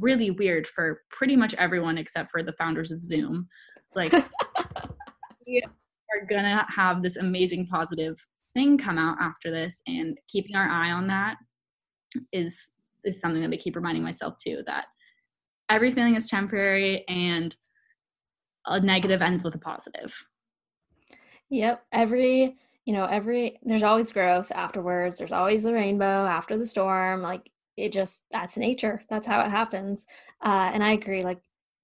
[0.00, 3.48] really weird for pretty much everyone except for the founders of zoom.
[3.94, 4.12] Like
[5.46, 8.16] we are gonna have this amazing positive
[8.54, 11.36] thing come out after this and keeping our eye on that
[12.32, 12.70] is
[13.04, 14.86] is something that I keep reminding myself too that
[15.72, 17.56] every feeling is temporary and
[18.66, 20.14] a negative ends with a positive.
[21.48, 21.82] Yep.
[21.92, 25.18] Every, you know, every, there's always growth afterwards.
[25.18, 27.22] There's always the rainbow after the storm.
[27.22, 29.02] Like it just, that's nature.
[29.08, 30.06] That's how it happens.
[30.44, 31.22] Uh, and I agree.
[31.22, 31.40] Like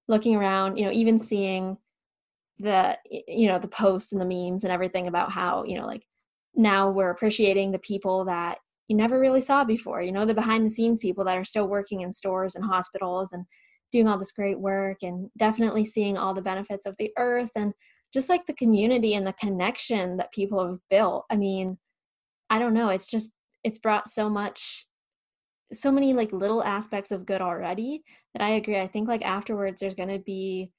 [0.07, 1.77] looking around, you know, even seeing
[2.59, 6.05] the, you know, the posts and the memes and everything about how, you know, like
[6.55, 10.65] now we're appreciating the people that you never really saw before you know the behind
[10.65, 13.45] the scenes people that are still working in stores and hospitals and
[13.91, 17.73] doing all this great work and definitely seeing all the benefits of the earth and
[18.13, 21.25] just like the community and the connection that people have built.
[21.29, 21.77] I mean
[22.49, 23.29] i don't know it's just
[23.63, 24.85] it's brought so much
[25.71, 28.79] so many like little aspects of good already that i agree.
[28.79, 30.71] I think like afterwards there's going to be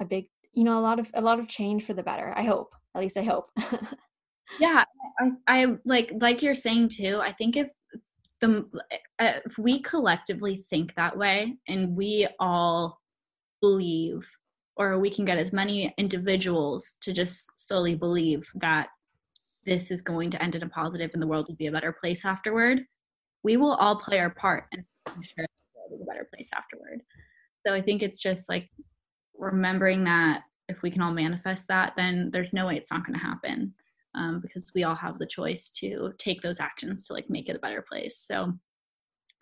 [0.00, 2.42] a big you know a lot of a lot of change for the better i
[2.44, 2.70] hope.
[2.94, 3.50] At least i hope.
[4.58, 4.82] Yeah
[5.20, 7.68] I, I like like you're saying too i think if
[8.40, 8.68] the
[9.18, 13.00] uh, if we collectively think that way and we all
[13.60, 14.30] believe
[14.76, 18.88] or we can get as many individuals to just slowly believe that
[19.66, 21.92] this is going to end in a positive and the world will be a better
[21.92, 22.80] place afterward
[23.42, 26.50] we will all play our part and i'm sure the world is a better place
[26.54, 27.02] afterward.
[27.66, 28.70] So i think it's just like
[29.36, 33.18] remembering that if we can all manifest that then there's no way it's not going
[33.18, 33.74] to happen
[34.18, 37.56] um, because we all have the choice to take those actions to like make it
[37.56, 38.18] a better place.
[38.18, 38.52] So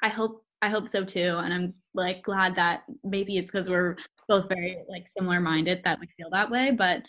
[0.03, 3.97] i hope i hope so too and i'm like glad that maybe it's because we're
[4.29, 7.03] both very like similar minded that we feel that way but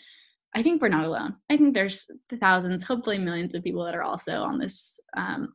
[0.54, 1.36] i think we're not alone.
[1.50, 2.06] I think there's
[2.40, 5.52] thousands hopefully millions of people that are also on this um,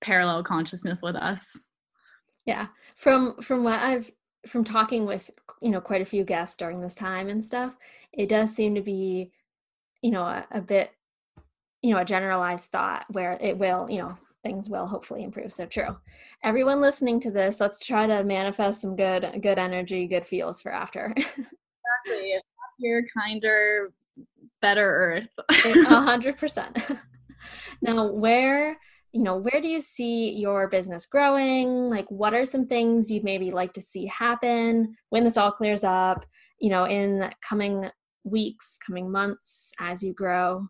[0.00, 1.44] parallel consciousness with us.
[2.46, 2.68] Yeah.
[2.96, 4.10] From from what i've
[4.46, 5.30] from talking with
[5.60, 7.74] you know quite a few guests during this time and stuff
[8.12, 9.32] it does seem to be
[10.00, 10.90] you know a, a bit
[11.86, 15.52] you know a generalized thought where it will you know things will hopefully improve.
[15.52, 15.96] So true.
[16.44, 20.72] Everyone listening to this let's try to manifest some good good energy good feels for
[20.72, 21.14] after.
[22.04, 22.32] Exactly.
[22.32, 23.92] Happier kinder
[24.60, 25.64] better earth.
[25.64, 26.76] A hundred percent.
[27.80, 28.76] Now where
[29.12, 31.88] you know where do you see your business growing?
[31.88, 35.84] Like what are some things you'd maybe like to see happen when this all clears
[35.84, 36.26] up
[36.60, 37.88] you know in coming
[38.24, 40.66] weeks coming months as you grow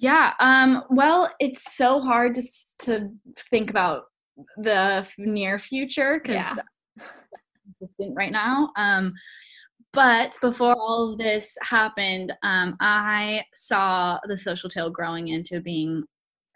[0.00, 0.32] yeah.
[0.40, 2.42] Um, well, it's so hard to
[2.80, 3.10] to
[3.50, 4.04] think about
[4.56, 6.58] the near future because
[6.98, 7.04] yeah.
[7.80, 8.70] distant right now.
[8.76, 9.12] Um,
[9.92, 16.04] but before all of this happened, um, I saw the social tail growing into being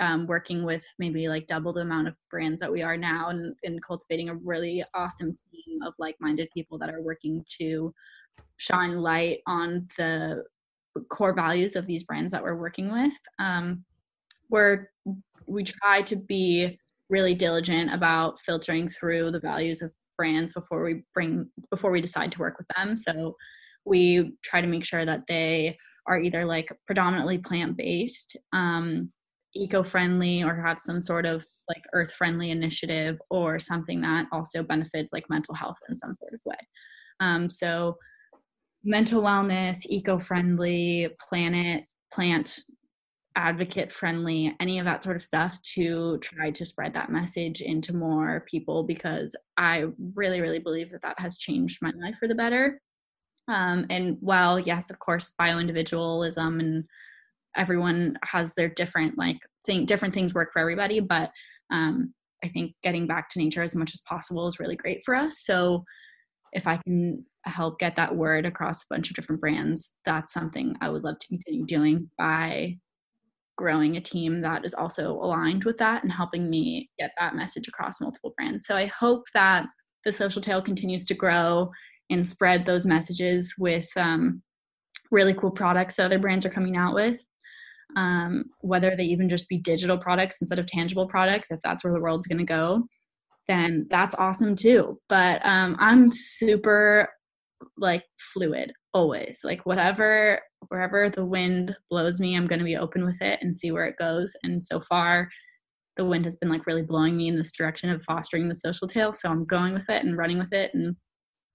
[0.01, 3.55] um, working with maybe like double the amount of brands that we are now and,
[3.63, 7.93] and cultivating a really awesome team of like-minded people that are working to
[8.57, 10.45] shine light on the
[11.11, 13.15] core values of these brands that we're working with.
[13.39, 13.85] Um,
[14.51, 14.91] we're
[15.47, 16.79] we try to be
[17.11, 22.33] really diligent about filtering through the values of brands before we bring before we decide
[22.33, 22.97] to work with them.
[22.97, 23.35] So
[23.85, 25.77] we try to make sure that they
[26.07, 29.11] are either like predominantly plant based, um,
[29.55, 34.63] eco friendly, or have some sort of like earth friendly initiative or something that also
[34.63, 36.57] benefits like mental health in some sort of way.
[37.21, 37.97] Um, so
[38.85, 42.59] mental wellness, eco friendly, planet, plant
[43.37, 47.93] advocate friendly, any of that sort of stuff to try to spread that message into
[47.93, 52.35] more people because I really, really believe that that has changed my life for the
[52.35, 52.81] better.
[53.49, 56.85] Um, and while, yes, of course, bio individualism and
[57.57, 61.31] everyone has their different, like, think different things work for everybody, but
[61.73, 62.15] um,
[62.45, 65.41] I think getting back to nature as much as possible is really great for us.
[65.41, 65.85] So
[66.55, 70.77] if I can help get that word across a bunch of different brands, that's something
[70.81, 72.79] I would love to continue doing by
[73.57, 77.69] growing a team that is also aligned with that and helping me get that message
[77.69, 78.67] across multiple brands.
[78.67, 79.67] So I hope that
[80.05, 81.71] the social tail continues to grow
[82.11, 84.43] and spread those messages with um,
[85.11, 87.25] really cool products that other brands are coming out with.
[87.97, 91.93] Um, whether they even just be digital products instead of tangible products, if that's where
[91.93, 92.89] the world's going to go.
[93.49, 94.99] Then that's awesome too.
[95.09, 97.09] But um, I'm super
[97.79, 99.41] like fluid always.
[99.45, 103.55] Like whatever, wherever the wind blows me, I'm going to be open with it and
[103.55, 104.33] see where it goes.
[104.43, 105.29] And so far,
[105.97, 108.89] the wind has been like really blowing me in this direction of fostering the social
[108.89, 109.13] tail.
[109.13, 110.71] So I'm going with it and running with it.
[110.75, 110.97] And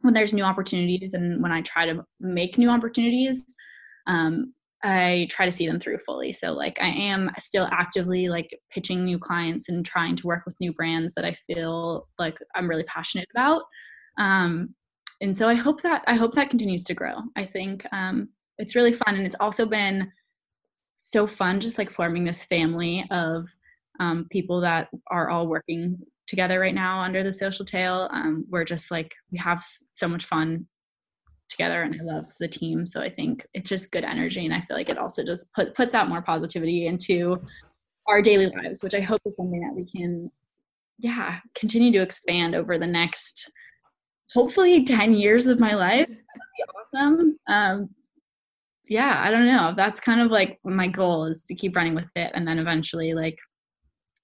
[0.01, 3.43] when there's new opportunities and when I try to make new opportunities,
[4.07, 4.53] um,
[4.83, 6.31] I try to see them through fully.
[6.31, 10.59] So like I am still actively like pitching new clients and trying to work with
[10.61, 13.63] new brands that I feel like I'm really passionate about.
[14.17, 14.75] Um,
[15.21, 17.15] and so I hope that I hope that continues to grow.
[17.35, 20.11] I think um, it's really fun, and it's also been
[21.01, 23.47] so fun just like forming this family of
[23.99, 28.07] um, people that are all working together right now under the social tail.
[28.11, 30.67] Um, we're just like we have so much fun
[31.49, 32.85] together and I love the team.
[32.85, 35.75] So I think it's just good energy and I feel like it also just put,
[35.75, 37.41] puts out more positivity into
[38.07, 40.31] our daily lives, which I hope is something that we can
[40.99, 43.51] yeah, continue to expand over the next
[44.33, 46.07] hopefully 10 years of my life.
[46.07, 47.39] That'd be awesome.
[47.47, 47.89] Um,
[48.87, 49.73] yeah, I don't know.
[49.75, 53.13] That's kind of like my goal is to keep running with it and then eventually
[53.13, 53.37] like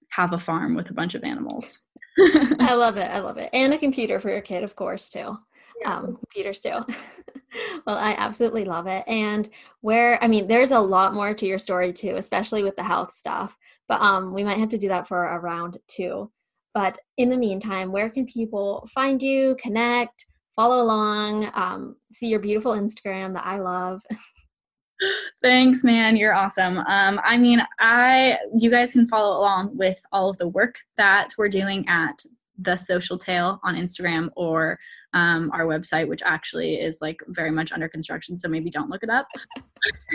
[0.09, 1.80] have a farm with a bunch of animals.
[2.59, 3.09] I love it.
[3.09, 3.49] I love it.
[3.53, 5.38] And a computer for your kid, of course, too
[5.84, 6.69] um, computers too.
[7.86, 9.03] well, I absolutely love it.
[9.07, 9.49] And
[9.82, 13.13] where, I mean, there's a lot more to your story too, especially with the health
[13.13, 13.57] stuff.
[13.88, 16.32] But um, we might have to do that for a round two.
[16.73, 22.39] But in the meantime, where can people find you, connect, follow along, um, see your
[22.39, 24.01] beautiful Instagram that I love?
[25.41, 26.15] Thanks, man.
[26.15, 26.80] You're awesome.
[26.80, 31.30] Um, I mean, I you guys can follow along with all of the work that
[31.38, 32.23] we're doing at
[32.58, 34.80] the social tail on Instagram or
[35.14, 38.38] um, our website, which actually is like very much under construction.
[38.38, 39.28] So maybe don't look it up.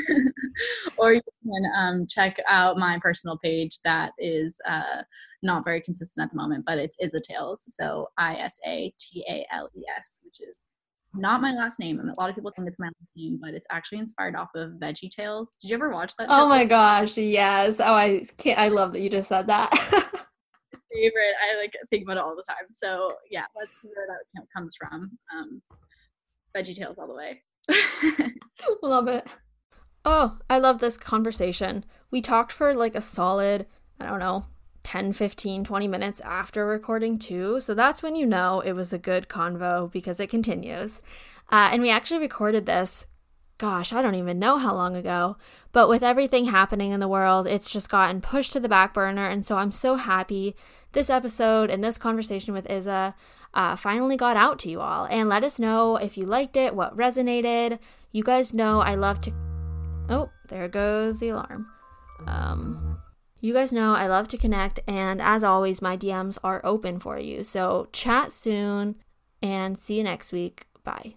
[0.96, 5.02] or you can um, check out my personal page that is uh,
[5.42, 7.62] not very consistent at the moment, but it's Isa Tales.
[7.66, 10.68] So I S A T A L E S, which is
[11.14, 11.98] not my last name.
[11.98, 14.50] And a lot of people think it's my last name, but it's actually inspired off
[14.54, 15.56] of Veggie Tales.
[15.60, 16.28] Did you ever watch that?
[16.30, 16.44] Oh show?
[16.44, 17.80] Oh my gosh, yes.
[17.80, 18.58] Oh, I can't.
[18.58, 19.70] I love that you just said that.
[20.92, 21.34] favorite.
[21.40, 22.66] I like think about it all the time.
[22.72, 25.10] So yeah, that's where that comes from.
[25.34, 25.62] Um,
[26.56, 27.42] Veggie Tales all the way.
[28.82, 29.26] love it.
[30.04, 31.84] Oh, I love this conversation.
[32.10, 33.66] We talked for like a solid,
[34.00, 34.46] I don't know,
[34.82, 37.60] 10, 15, 20 minutes after recording too.
[37.60, 41.02] So that's when you know it was a good convo because it continues.
[41.50, 43.06] Uh, and we actually recorded this,
[43.58, 45.36] gosh, I don't even know how long ago.
[45.72, 49.26] But with everything happening in the world, it's just gotten pushed to the back burner.
[49.26, 50.56] And so I'm so happy
[50.92, 53.14] this episode and this conversation with Isa
[53.54, 55.06] uh, finally got out to you all.
[55.06, 57.78] And let us know if you liked it, what resonated.
[58.12, 59.32] You guys know I love to.
[60.08, 61.68] Oh, there goes the alarm.
[62.26, 62.98] Um,
[63.40, 67.18] you guys know I love to connect, and as always, my DMs are open for
[67.18, 67.42] you.
[67.42, 68.96] So chat soon
[69.40, 70.66] and see you next week.
[70.84, 71.14] Bye.